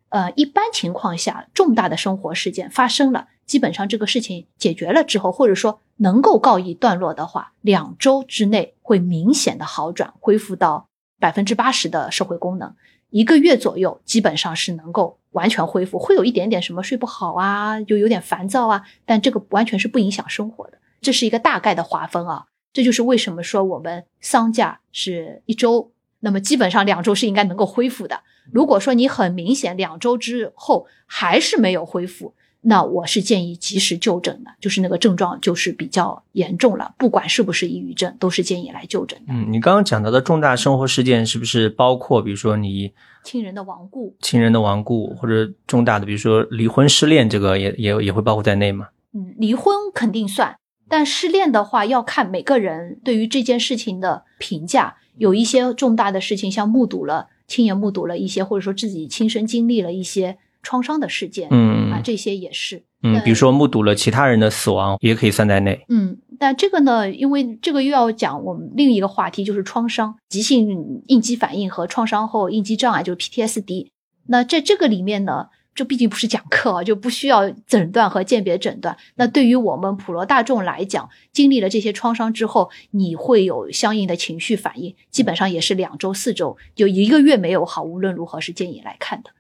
[0.09, 10.89] 呃，一般情况下，重大的生活事件发生了，基本上这个事情解决了之后，或者说能够告一段落的话，两周之内会明显的好转，恢复到
[11.21, 12.75] 百分之八十的社会功能。
[13.15, 20.79] 一个月左右，基本上是能够完全恢复，会有一点点什么睡不好啊，就有点烦躁啊，但这个完全是不影响生活的。
[21.01, 28.23] 这是一个大概的划分啊，这就是为什么说我们丧假是一周，那么基本上两周是应该能够恢复的。
[28.51, 32.35] 如果说你很明显两周之后还是没有恢复，
[32.67, 39.35] 那我是建议及时就诊的，就是那个症状就是比较严重了，不管是不是抑郁症，都是建议来就诊的。
[39.35, 42.93] 嗯，你刚刚讲到的重大生活事件是不是包括，比如说你
[43.23, 48.89] 亲人的亡故、亲人的亡故，或者重大的，比如说离婚、失恋，这个也也也会包括在内吗？
[49.13, 50.57] 嗯，离婚肯定算，
[50.89, 57.29] 但失恋的话要看每个人对于这件事情的评价，有一些重大的事情，像目睹了。
[57.47, 61.74] 亲眼目睹了一些，或者说自己亲身经历了一些创伤的事件，嗯啊，
[62.05, 65.85] 这些也是，嗯，比如说目睹了其他人的死亡，也可以算在内。
[65.89, 73.89] 嗯，但这个呢，因为这个又要讲我们另一个话题，就是创伤、急性应激反应和创伤后应激障碍，就是 PTSD。
[74.27, 75.49] 那在这个里面呢？
[75.77, 78.97] 这毕竟不是讲课啊，就不需要诊断和鉴别诊断。
[79.17, 89.31] 那对于我们普罗大众来讲，经历了这些创伤之后，你会有相应的情绪反应，基本上也是两周、四周，就一个月没有好，无论如何是建议来看的。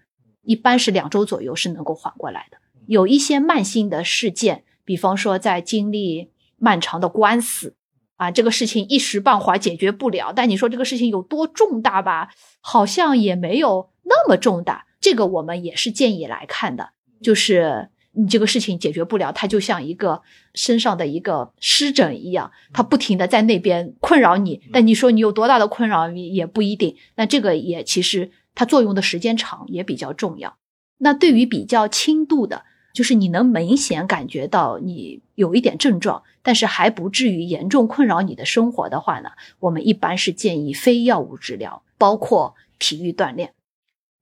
[0.45, 2.59] 一般是两周左右是能够缓过来的。
[2.87, 7.75] 有一些慢性的事件，比方说在经历漫长的官司
[8.17, 10.33] 啊，这个事情一时半会儿解决不了。
[10.35, 12.29] 但你说这个事情有多重大吧？
[12.61, 14.87] 好像也没有那么重大。
[15.01, 16.91] 这个我们也是建议来看的，
[17.23, 20.23] 就是你这个事情解决不了，它就像一个
[20.55, 24.63] 身上的一个湿疹一样，它不停的在那边困扰你。
[24.73, 26.97] 但你说你有多大的困扰也不一定。
[27.17, 30.57] 那这个也其实它作用的时间长也比较重要。
[30.99, 43.53] 那对于比较轻度的，就是你能明显感觉到你有一点症状，但是还不至于严重困扰你的生活的话呢，我们一般是建议非药物治疗，包括体育锻炼。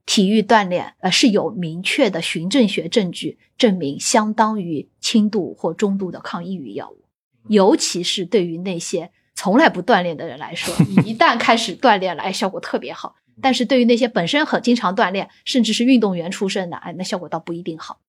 [0.05, 7.05] 体育锻炼，呃，是有明确的循证学证据证明相当于轻度或中度的抗抑郁药物，
[7.49, 13.14] 尤其是对于那些从来不锻炼的人来说，你一旦开始锻炼了，哎，效果特别好。
[13.41, 18.01] 但是对于那些本身很经常锻炼，甚至是运动员出身的，哎，那效果倒不一定好。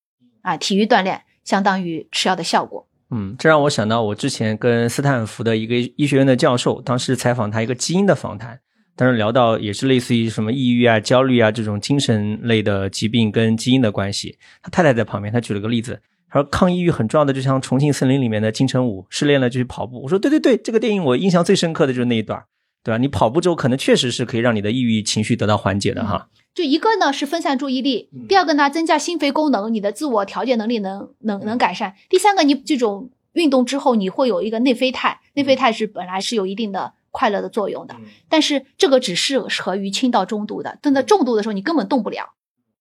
[0.42, 2.88] 啊，体育锻炼相当于吃药的效果。
[3.12, 8.60] 嗯，这让我想到我之前跟斯坦福的一个医学院的教授，当时采访他一个基因的访谈。
[8.96, 14.38] 当时聊到也是类似于什么抑郁啊、焦虑啊这种精神类的疾病跟基因的关系。
[14.62, 16.00] 他太太在旁边，他举了个例子，
[16.30, 20.02] 他说抗抑郁很重要的就像《重庆森林》里面的金城武，失恋了就去跑步。
[20.04, 22.44] 我说对对对，这个电影我印象最深刻的就是那一段，
[22.84, 22.98] 对吧？
[22.98, 26.30] 你跑步之后可能确实是可以让你的抑郁情绪得到缓解的哈。
[26.54, 31.96] 就一个呢是分散注意力，第二个呢增加心肺功能，你的自我调节能力能能能改善。
[32.10, 36.94] 第三个，你这种运动之后你会有一个内啡肽，内啡肽是本来是有一定的。
[37.16, 37.96] 快乐的作用的，
[38.28, 40.80] 但是这个只适合于轻到中度的。
[40.82, 42.34] 真的重度的时候，你根本动不了。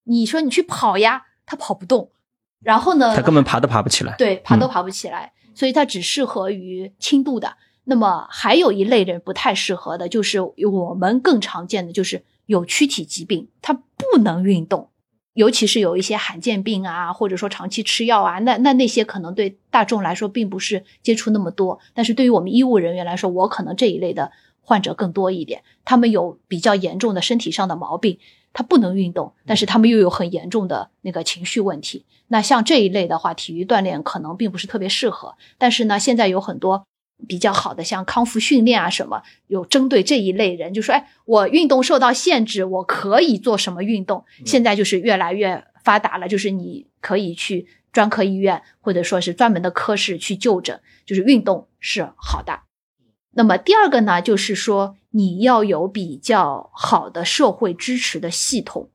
[0.04, 2.10] 你说你去跑呀，他跑不动。
[2.62, 4.14] 然后呢，他根本爬都爬不起来。
[4.16, 7.58] 对，爬都爬不起来，所以它只适合于轻度的。
[7.84, 14.88] 那么还有一类人不太适合的，就是我们更常见的，就是有躯体疾病，他不能运动。
[15.34, 24.30] 尤其是有一些罕见病啊，或者说长期吃药啊，那那那些可能对大众来说并不是接触那么多，但是对于我们医务人员来说，我可能这一类的
[24.60, 25.62] 患者更多一点。
[25.84, 28.18] 他们有比较严重的身体上的毛病，
[28.52, 32.04] 他不能运动，但是他们又有很严重的那个情绪问题。
[32.28, 35.34] 那像这一类的话，体育锻炼可能并不是特别适合。
[35.56, 36.84] 但是呢，现在有很多。
[37.26, 44.24] 比较好的，像康复训练啊什么，有针对这一类人，就说，哎，我运动受到限制，我可以做什么运动？
[44.44, 52.60] 现在就是越来越发达了，就是你可以去专科医院或者说是专门的科室去就诊，就是运动是好的。
[53.34, 58.90] 那么第二个呢，就是说你要有比较好的社会支持的系统，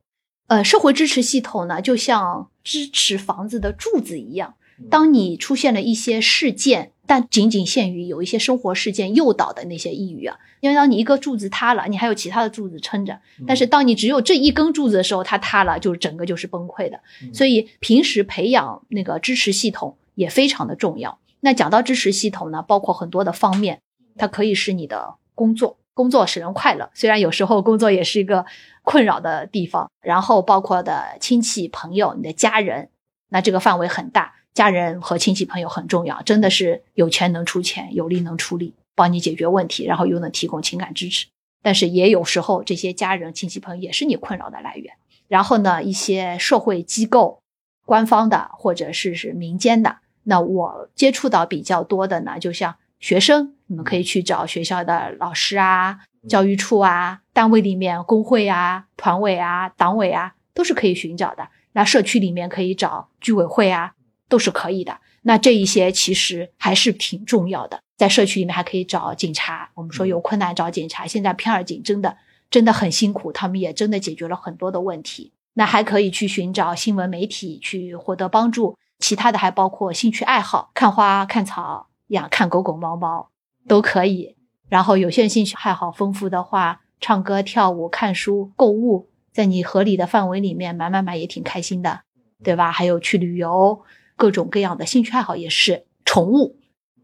[0.48, 4.56] 呃，社会支持系统呢，就像支持房子的柱子一样。
[4.92, 13.18] 当你出现了一些事件，但仅仅限于有一些生活事件诱导的那些抑郁啊，因为当你一个柱子塌了，你还有其他的柱子撑着。
[13.48, 17.00] 但是当你只有这一根柱子的时候，它塌了，就整个就是崩溃的。
[17.34, 21.18] 所以平时培养那个支持系统也非常的重要。
[21.40, 23.80] 那讲到支持系统呢，包括很多的方面，
[24.18, 28.46] 它可以是你的工作，工作使人快乐，虽然有时候工作也是一个
[28.84, 29.90] 困扰的地方。
[30.02, 32.90] 然后包括的亲戚朋友、你的家人，
[33.30, 41.28] 那这个范围很大，家人和亲戚朋友很重要，真的是有钱能出钱，有力能出力，帮你解决问题，然后又能提供情感支持。
[41.62, 44.96] 但是也有时候，这些家人、亲戚朋友也是你困扰的来源。
[45.28, 47.40] 然后呢，一些社会机构、
[47.86, 61.48] 官方的或者是是民间的，那我接触到比较多的呢，就像学生，你们可以去找学校的老师啊、教育处啊、单位里面工会啊、团委啊、党委啊，都是可以寻找的。
[61.74, 63.94] 那社区里面可以找居委会啊，
[64.30, 64.98] 都是可以的。
[65.24, 67.80] 那这一些其实还是挺重要的。
[67.98, 71.08] 在社区里面还可以找警察，我们说有困难找警察。
[71.08, 72.16] 现在片儿警真的
[72.50, 75.34] 真的很辛苦，他们也真的解决了很多的问题。
[75.54, 83.30] 那还可以去寻找新闻媒体去获得帮助，其他的还包括兴趣爱好，看花、看草、养看狗狗、猫猫
[83.68, 84.36] 都可以。
[84.70, 92.02] 然后有些人兴趣爱好丰富的话，唱歌、跳舞、看书、购物，在你合理的范围里面买买买也挺开心的，
[92.44, 92.72] 对吧？
[92.72, 93.82] 还有去旅游，
[94.18, 96.60] 各种各样的兴趣爱好也是，宠物。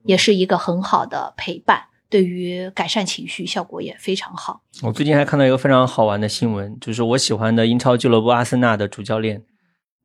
[0.05, 4.61] 也是一个很好的陪伴，对于改善情绪效果也非常好。
[4.81, 9.45] 我最近还看到一个非常好玩的新闻，就是我喜欢的英超俱乐部阿森纳的主教练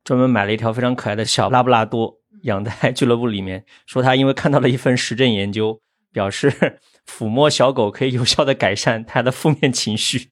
[0.05, 5.81] 专门买了一条非常可爱的小拉布拉多养在 俱乐部里面，说他因为看到了一份实证研究，
[6.13, 10.29] 表示 抚摸小狗可以有效的改善他的负面情绪。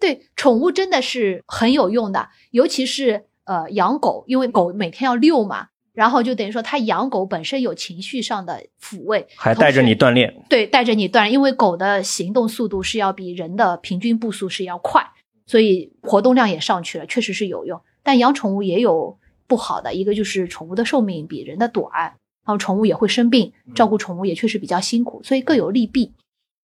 [0.00, 5.68] 对，宠物真的是很有用的，尤其是呃养狗，因为狗每天要遛嘛。
[5.98, 10.32] 然后就等于说，他养狗本身有情绪上的抚慰，还带着你锻炼。
[10.48, 15.04] 对，带着你锻炼，因为狗的行动速度是要比人的平均步速是要快，
[15.44, 17.80] 所以活动量也上去了，确实是有用。
[18.04, 19.18] 但养宠物也有
[19.48, 26.12] 不好的，一个就是宠物的寿命比人的短，然后宠物也会生病，照顾宠物也确实比较辛苦，所以各有利弊，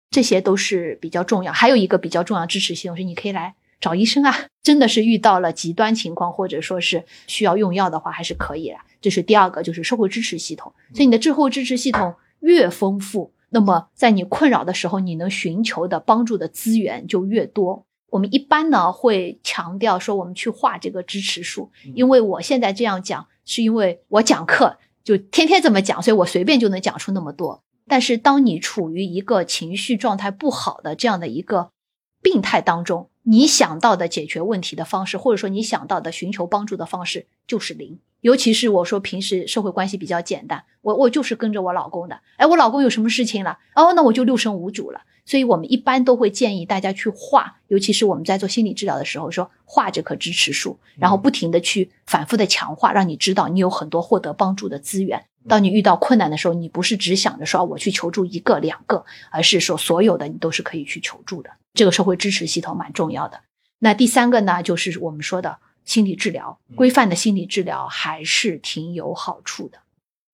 [0.09, 1.53] 这些都是比较重要。
[1.53, 3.55] 还有一个比较重要支持系统是，你可以来。
[3.81, 8.77] 找医生啊，真的是遇到了极端情况，或者说是需要用药的话，还是可以的。
[9.01, 10.71] 这是第二个，就是社会支持系统。
[10.93, 17.85] 所以你的滞后支持系统越丰富，那么在你困扰的时候，你能寻求的帮助的资源就越多。
[18.11, 27.63] 我们一般呢会强调说，我们去画这个支持树，因为我现在这样讲，是因为我讲课就天天这么讲，所以我随便就能讲出那么多。
[27.87, 31.71] 但是当你处于一个情绪状态不好的这样的一个
[32.21, 37.99] 病态当中，你想到的解决问题的方式，或者说你想到的寻求帮助的方式就是零。
[38.21, 42.19] 尤其是我说平时社会关系比较简单，我我就是跟着我老公的。
[42.37, 43.57] 哎，我老公有什么事情了？
[43.75, 45.01] 哦，那我就六神无主了。
[45.25, 55.23] 所以我们一般都会建议大家去画，尤其是我们在做心理治疗的时候，说画这棵支持树，然后不停的去反复的强化，让你知道你有很多获得帮助的资源。
[55.47, 61.49] 当你遇到困难的时候，你不是只想着说我去求助一个两个，而是说所有的你都是可以去求助的。
[61.73, 63.41] 这个社会支持系统蛮重要的。
[63.79, 69.79] 那第三个呢，就是我们说的心理治疗，规范的心理治疗还是挺有好处的。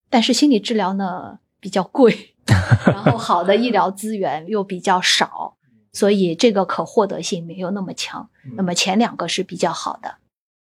[0.10, 2.36] 但是心理治疗呢比较贵，
[2.86, 5.58] 然后好的医疗资源又比较少，
[5.94, 8.30] 所以这个可获得性没有那么强。
[8.56, 10.18] 那么前两个是比较好的。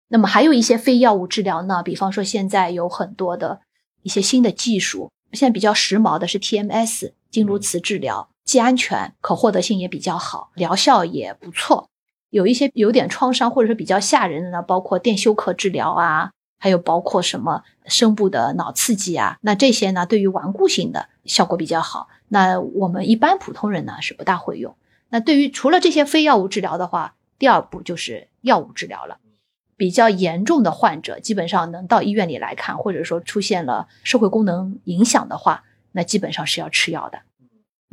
[0.09, 3.61] 那么还有一些非药物治疗呢，比方说现在有很多的。
[4.05, 11.89] 一些新的技术，现在比较时髦的是 TMS 经颅磁治疗，既安全，可获得性也比较好，疗效也不错。
[12.31, 22.09] 有一些有点创伤或者是比较吓人的呢，包括电休克治疗啊，还有包括什么深部的脑刺激啊，那这些呢对于顽固性的效果比较好。
[22.29, 24.75] 那我们一般普通人呢是不大会用。
[25.11, 29.19] 那对于除了这些非药物治疗的话，第二步就是药物治疗了。
[29.77, 37.21] 比较严重的患者，基本上能到医院里来看，或者说出现了社会功能影响的话，那基本上是要吃药的。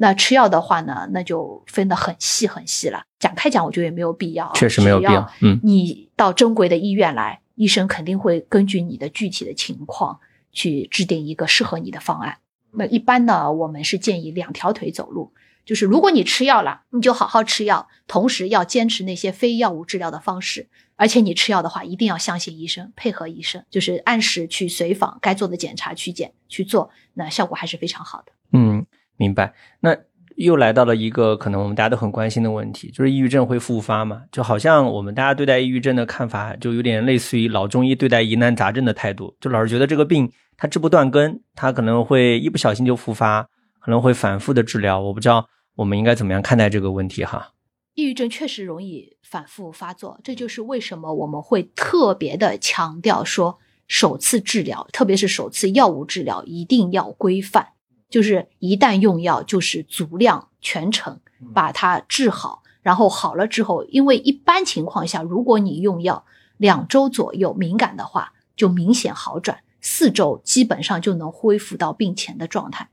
[0.02, 3.04] 那吃药的话呢，那就分得很细很细了。
[3.20, 4.50] 展开讲，我觉得也没有必要。
[4.54, 5.30] 确实没有必要。
[5.42, 10.18] 嗯，你到正规的医院来，医生肯定会根据你的具体的情况
[10.54, 12.38] 去制定一个适合你的方案。
[12.72, 15.34] 那一般呢，我们是建议两条腿走路，
[15.66, 20.70] 就是如果你吃药了，你就好好吃药，同时要坚持那些非药物治疗的方式。
[20.96, 28.32] 而且你吃药的话，一定要相信医生，配合医生，就是按时去随访，该做的检查去检去做，那效果还是非常好的。
[28.52, 28.86] 嗯，
[29.20, 29.54] 明白。
[29.82, 29.96] 那
[30.38, 34.24] 又来到了一个可能我们大家都很关心的问题，就是抑郁症会复发吗？
[34.32, 43.44] 就好像我们大家对待抑郁症的看法，就有点类似于老中医对待疑难杂症的态度，就老是觉得这个病它治不断根，它可能会一不小心就复发，
[43.82, 45.02] 可能会反复的治疗。
[45.02, 45.46] 我不知道
[45.76, 47.52] 我们应该怎么样看待这个问题哈。
[47.96, 53.60] 抑郁症确实容易反复发作，这就是为什么我们会特别的强调说，
[53.90, 57.74] 首次治疗，特别是首次药物治疗一定要规范。
[58.10, 61.20] 就是一旦用药，就是足量全程
[61.54, 66.26] 把它治好，然后好了之后，因为一般情况下，如果你用药
[66.58, 72.90] 两周左右敏感的话，就明显好转，四周基本上就能恢复到病前的状态。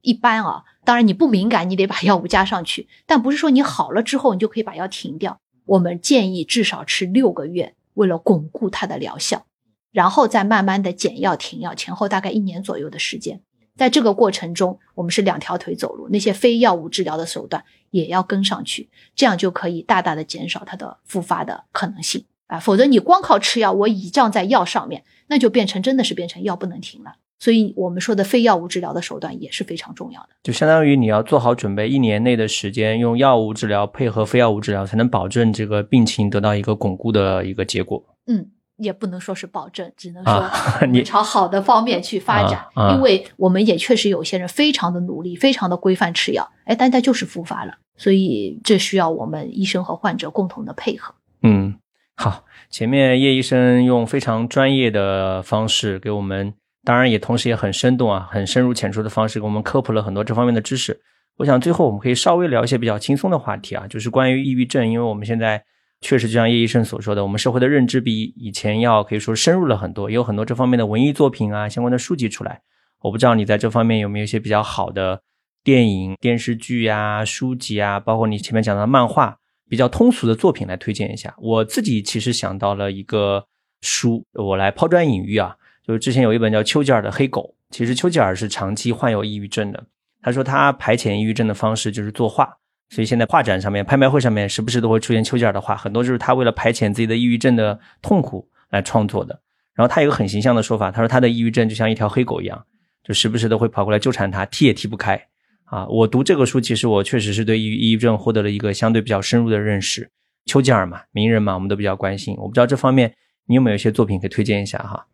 [0.00, 5.38] 一般啊，当然你不敏感，你得把药物加上去，但不是说你好了之后你就可以把药停掉。
[5.66, 9.44] 我们建议至少吃六个月，为了巩固它的疗效，
[9.92, 13.42] 然后再慢慢的减药停药，前后大概一年左右的时间。
[13.78, 22.58] 在这个过程中，我们是两条腿走路，那些非药物治疗的手段也要跟上去，这样就可以大大的减少它的复发的可能性啊。
[22.58, 27.14] 否则你光靠吃药，我倚仗在药上面，那就变成真的是变成药不能停了。
[27.38, 38.04] 所以我们说的非药物治疗的手段也是非常重要的，就相当于你要做好准备，一年内的时间用药物治疗配合非药物治疗，才能保证这个病情得到一个巩固的一个结果。
[38.26, 38.50] 嗯。
[38.78, 40.50] 也不能说是保证，只能说
[40.88, 42.64] 你朝好的方面去发展，
[42.94, 51.14] 因为我们也确实有些人非常的努力，非常的规范吃药，哎，但他就是复发了，所以这需要我们医生和患者共同的配合。
[51.42, 51.74] 嗯，
[52.16, 56.54] 好，前面叶医生用非常专业的方式给我们，
[56.84, 61.00] 当然也同时也很生动啊，很深入浅出的方式给我们科普了很多这方面的知识。
[61.38, 65.64] 我想最后我们可以稍微聊一些比较轻松的话题啊，就是关于抑郁症，因为我们现在。
[66.00, 72.62] 确实，就像叶医生所说的，我们社会的认知比以前要可以说深入了很多，也有很多这方面的文艺作品啊，相关的书籍出来。
[73.00, 75.22] 我不知道你在这方面有没有一些比较好的
[75.64, 79.38] 电影、电视剧呀、书籍啊，包括你前面讲的漫画，
[79.68, 81.34] 比较通俗的作品来推荐一下。
[81.38, 83.46] 我自己其实想到了一个
[83.82, 89.84] 书，我来抛砖引玉啊，就是之前有一本叫丘吉尔的《黑狗》，其实丘吉尔是长期患有抑郁症的，
[90.22, 92.57] 他说他排遣抑郁症的方式就是作画。
[92.90, 99.40] 所以现在画展上面、拍卖会上面，时不时都会出现丘吉尔的画，很多就是他为了排遣自己的抑郁症的痛苦来创作的。
[99.74, 102.64] 然后他有个很形象的说法，他说他的抑郁症就像一条黑狗一样，
[103.04, 105.22] 就时不时都会跑过来纠缠他，踢也踢不开。
[105.64, 110.10] 啊，我读这个书，其实我确实是对抑抑郁症获得了一个相对比较深入的认识。
[110.46, 112.34] 丘吉尔嘛，名人嘛，我们都比较关心。
[112.38, 113.14] 我不知道这方面
[113.46, 115.06] 你有没有一些作品可以推荐一下哈？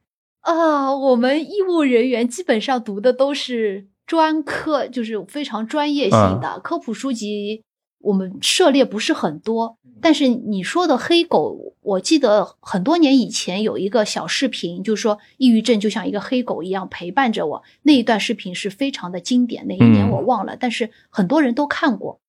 [0.43, 3.89] 啊，我们医务人员基本上读的都是。
[4.07, 7.63] 专科就是非常专业性的科普书籍，
[8.01, 9.79] 我们涉猎不是很多。
[10.01, 17.63] 但是你说的黑狗，我记得很多年以前有一个小视频，就是说抑郁症就像一个黑狗一样陪伴着我。
[17.83, 22.21] 那一段视频是非常的经典，哪一年我忘了，但是很多人都看过。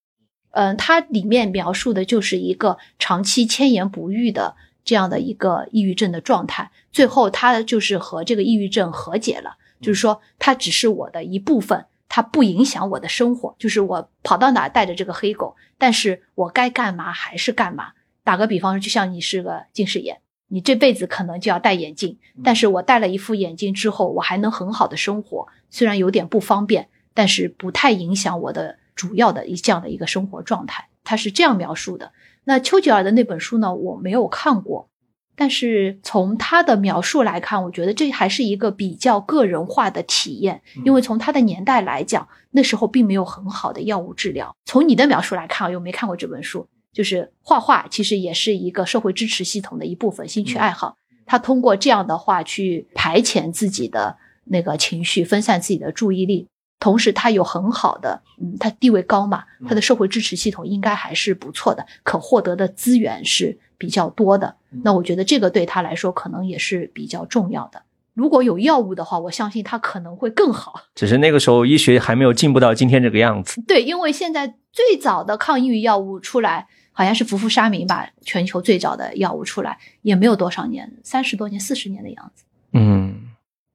[0.51, 4.55] 嗯，它里面描述的就是一个长期千言不愈的
[4.86, 9.57] 这样的一个抑郁症的状态，最后他就是和这个抑郁症和解了。
[9.82, 13.55] 就是说，它只是我的一部分，它不影响我的生活。
[13.59, 17.93] 就是我跑到哪带着这个黑狗，但是我该干嘛还是干嘛。
[18.23, 30.89] 打个比方说，就像你是个近视眼，你这辈子可能就要戴眼镜，但是我戴了一副眼镜之后，我还能很好的生活，虽然有点不方便，但是不太影响我的主要的一这样的一个生活状态。
[31.03, 32.13] 他是这样描述的。
[32.45, 34.89] 那丘吉尔的那本书呢，我没有看过。
[35.36, 44.55] 但是从他的描述来看，我觉得这还是一个比较个人化的体验，因为从他的年代来讲，那时候并没有很好的药物治疗。
[44.65, 50.95] 从你的描述来看，又没看过这本书，就是画画其实也是一个社会支持系统的一部分，兴趣爱好。
[51.25, 56.47] 他通过这样的话去排遣自己的那个情绪，分散自己的注意力。
[56.79, 64.55] 同时，他有很好的，嗯，他地位高嘛，他的社会支持系统应该还是不错的，可获得的资源是比较多的。
[64.84, 67.82] 那我觉得这个对他来说可能也是比较重要的。
[68.13, 70.73] 如果有药物的话，我相信他可能会更好。
[70.95, 73.61] 只是那个时候医学还没有进步到今天这个样子。
[73.67, 82.45] 对，因为现在最早的抗抑郁药物出来，好像是氟呋沙明吧，全球最早的药物出来也没有多少年，三十多年、四十年的样子。
[82.73, 83.21] 嗯。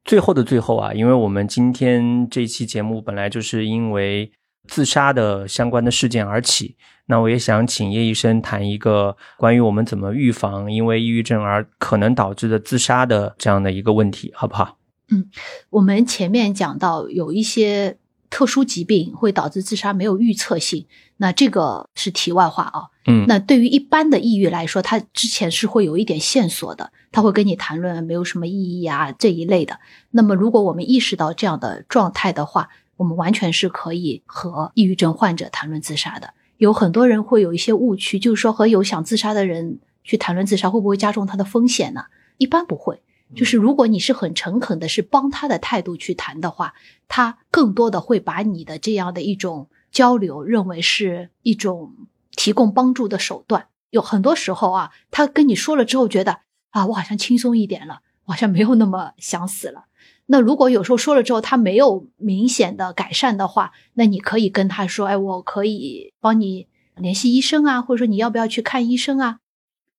[0.03, 4.33] 最后的最后啊，因为我们今天这期节目本来就是因为
[4.67, 6.75] 自杀的相关的事件而起，
[7.11, 14.79] 那我也想请叶医生谈一个关于我们怎么预防因为抑郁症而可能导致的自杀的这样的一个问题，好不好？
[15.11, 15.29] 嗯，
[15.71, 17.99] 我们前面讲到有一些。
[18.33, 20.87] 特殊疾病会导致自杀，没有预测性。
[21.17, 22.87] 那这个是题外话啊。
[23.07, 29.81] 嗯，那对于一般的抑郁来说，它之前是会有一点线索的，他会跟你谈论没有什么意义啊这一类的。
[30.13, 36.33] 那么，如果我们意识到这样的状态的话，我们完全是可以和抑郁症患者谈论自杀的。
[36.61, 42.05] 有很多人会有一些误区，就是说和有想自杀的人去谈论自杀，会不会加重他的风险呢？
[42.37, 43.03] 一般不会。
[43.35, 46.75] 就是如果你是很诚恳的，是帮他的态度去谈的话，
[47.09, 51.95] 他更多的会把你的这样的一种交流认为是一种
[52.37, 53.69] 提供帮助的手段。
[53.89, 59.87] 有很多时候啊，他跟你说了之后，觉得啊，我好像轻松一点了，我好像没有那么想死了。
[60.33, 69.41] 那如果有时候说了之后他没有明显的改善的话，那你可以跟他说，哎，我可以帮你联系医生啊，或者说你要不要去看医生啊？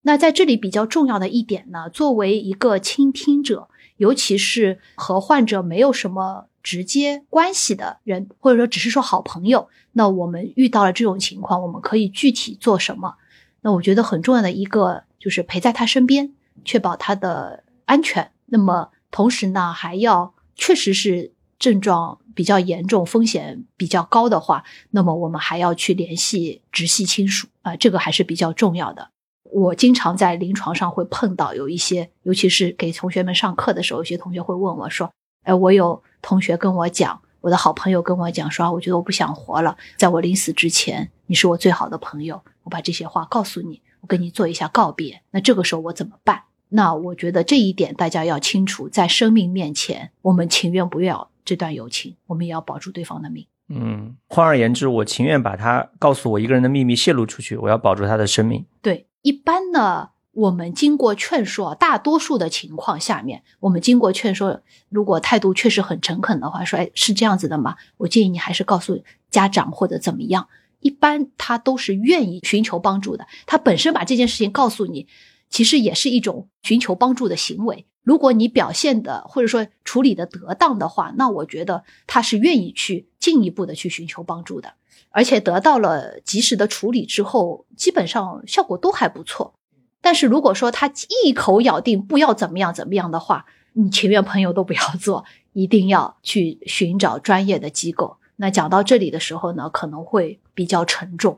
[0.03, 3.67] 那在这里比较重要的一点呢，作为一个倾听者，
[3.97, 13.15] 尤其是和患者没有什么直接关系的人，或者说只是说好朋友，那我们遇到了这种情况，我们可以具体做什么？
[13.59, 16.32] 那我觉得很重要的一个就是陪在他身边，
[16.63, 18.32] 确保他的安全。
[18.45, 29.09] 那么同时呢，还要确实是症状比较严重、风险比较高的话，那么我们还要去联系直系亲属啊，这个还是比较重要的。
[29.51, 35.12] 我经常在临床上会碰到有一些，尤其是给同学们上课的时候，有些同学会问我说
[35.43, 45.22] ：“哎，我有同学跟我讲，我的好朋友跟我讲说，我觉得我不想活了，在我临死之前，你是我最好的朋友，我把这些话告诉你，我跟你做一下告别。
[45.32, 46.43] 那这个时候我怎么办？
[46.74, 53.45] 那我觉得这一点大家要清楚，在生命面前，我们情愿不要这段友情，我们也要保住对方的命。
[53.69, 58.65] 嗯，换而言之，我情愿把他告诉我一个人的秘密泄露出去，我要保住他的生命。
[58.82, 59.05] 对。
[59.22, 67.76] 一般呢，我们经过劝说，大多数的情况下面，我们经过劝说，如果态度确实很诚恳的话，说，哎，是这样子的吗？
[67.97, 70.47] 我建议你还是告诉家长或者怎么样。
[70.80, 73.28] 一般他都是愿意寻求帮助的。
[73.45, 75.05] 他本身把这件事情告诉你，
[75.52, 77.86] 其实也是一种寻求帮助的行为。
[78.02, 84.74] 如果你表现的或者说处理的得当的话，那我觉得他是愿意去进一步的去寻求帮助的。
[85.12, 89.54] 而且得到了及时的处理之后，基本上效果都还不错。
[90.02, 90.91] 但是如果说他
[91.26, 98.18] 一口咬定不要怎么样怎么样的话，你情愿朋友都不要做，一定要去寻找专业的机构。
[98.38, 101.38] 那讲到这里的时候呢，可能会比较沉重。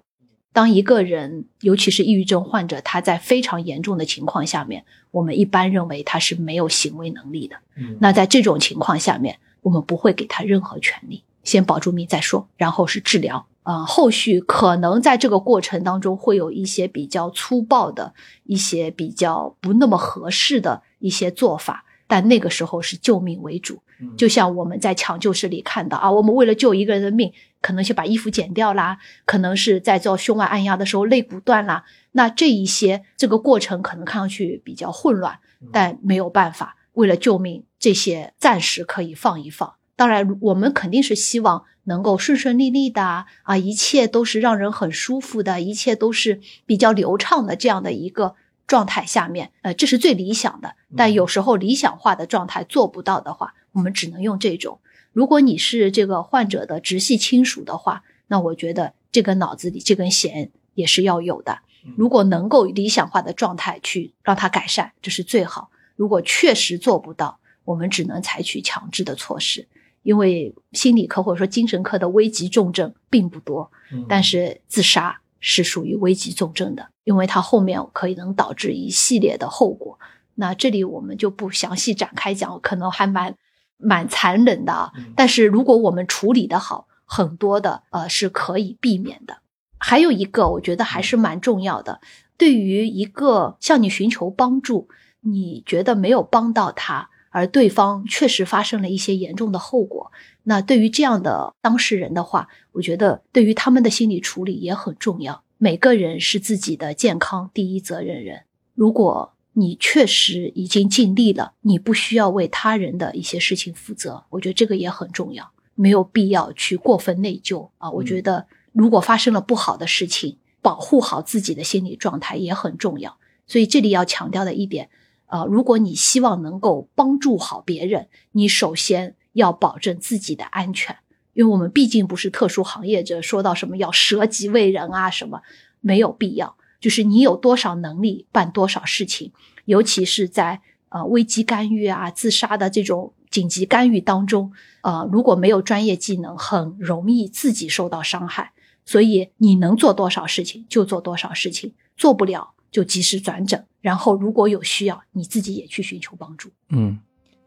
[0.54, 7.56] 当一个人，尤其是抑郁症患者，他在非常严重的情况下面，我们一般认为他是没有行为能力的。
[7.76, 13.45] 嗯那在这种情况下面，我们不会给他任何权利，先保住命再说，然后是治疗。
[13.64, 23.82] 呃，后续可能在这个过程当中会有一些比较粗暴的、一些比较不那么合适的一些做法，但那个时候是救命为主。
[24.18, 27.32] 就像我们在抢救室里看到啊，我们为了救一个人的命，
[27.62, 31.84] 可能就把衣服剪掉啦，可能是在做胸外按压的时候肋骨断啦。
[32.14, 35.39] 那这一些这个过程可能看上去比较混乱，
[35.72, 39.74] 但没有办法，为了救命，这些暂时可以放一放。
[39.95, 41.64] 当然，我们肯定是希望。
[41.86, 48.36] 能够顺顺利利的啊，一切都是让人很舒服的，一切都是比较流畅的这样的一个
[48.68, 50.76] 状态下面，呃，这是最理想的。
[50.95, 54.80] 但有时候理想化的状态做不到的话，我们只能用这种。
[55.11, 61.59] 如果你是这个患者的直系亲属的话，那我觉得这个脑子里这根弦也是要有的。
[61.97, 65.70] 如果能够理想化的状态去让它改善，这是最好。
[65.95, 69.68] 如果确实做不到，我们只能采取强制的措施。
[70.01, 73.72] 因为心理科或者说精神科的危急重症并不多，
[74.09, 79.99] 但是自杀是属于危急重症的，因为它后面可以能导致一系列的后果。
[80.36, 83.36] 那这里我们就不详细展开讲，可能还蛮
[83.78, 84.91] 蛮残忍的啊。
[85.16, 89.38] 但是如果我们处理的好，很多的呃是可以避免的。
[89.78, 91.99] 还有一个，我觉得还是蛮重要的，
[92.38, 94.88] 对于一个向你寻求帮助，
[95.22, 97.10] 你觉得没有帮到他。
[97.30, 100.12] 而对方确实发生了一些严重的后果，
[100.43, 105.43] 那对于这样的当事人的话，我觉得对于他们的心理处理也很重要。
[105.64, 108.41] 每个人是自己的健康第一责任人。
[108.74, 114.26] 如果你确实已经尽力了，你不需要为他人的一些事情负责。
[114.32, 117.89] 我觉得这个也很重要，没有必要去过分内疚啊。
[117.89, 123.18] 我觉得如果发生了不好的事情，保护好自己的心理状态也很重要。
[123.47, 124.89] 所以这里要强调的一点。
[125.28, 130.97] 啊，如果你希望能够帮助好别人，你首先要保证自己的安全，
[131.34, 135.41] 因为我们毕竟不是特殊行业者，说到什么要舍己为人啊，什么
[135.81, 136.55] 没有必要。
[136.79, 139.31] 就是你有多少能力办多少事情，
[139.65, 148.51] 尤其是在呃危机干预啊、自杀的这种紧急干预当中，呃，如果没有专业技能，很容易自己受到伤害。
[148.86, 152.51] 所以你能做多少事情就做多少事情，做不了。
[152.73, 156.49] 就及时转诊，然后如果有需要，你自己也去寻求帮助。
[156.69, 156.99] 嗯，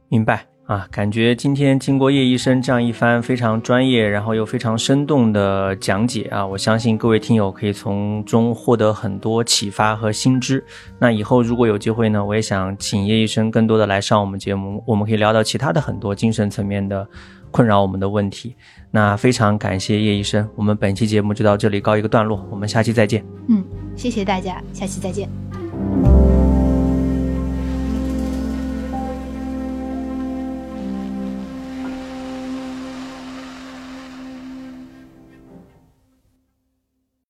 [0.08, 0.86] 明白啊。
[0.90, 10.64] 感觉今天经过叶医生这样一番非常专业，然后又非常生动的讲解啊，我相信各位听友可以从中获得很多启发和新知。
[10.98, 17.08] 那以后如果有机会呢，我也想请叶医生更多的来上我们节目，我们可以聊到其他的很多精神层面的
[17.50, 18.54] 困扰我们的问题。
[18.90, 23.24] 那非常感谢叶医生，我们本期节目就到这里告一个段落，我们下期再见。
[23.48, 23.64] 嗯。
[23.96, 25.26] 谢谢大家，下期再见。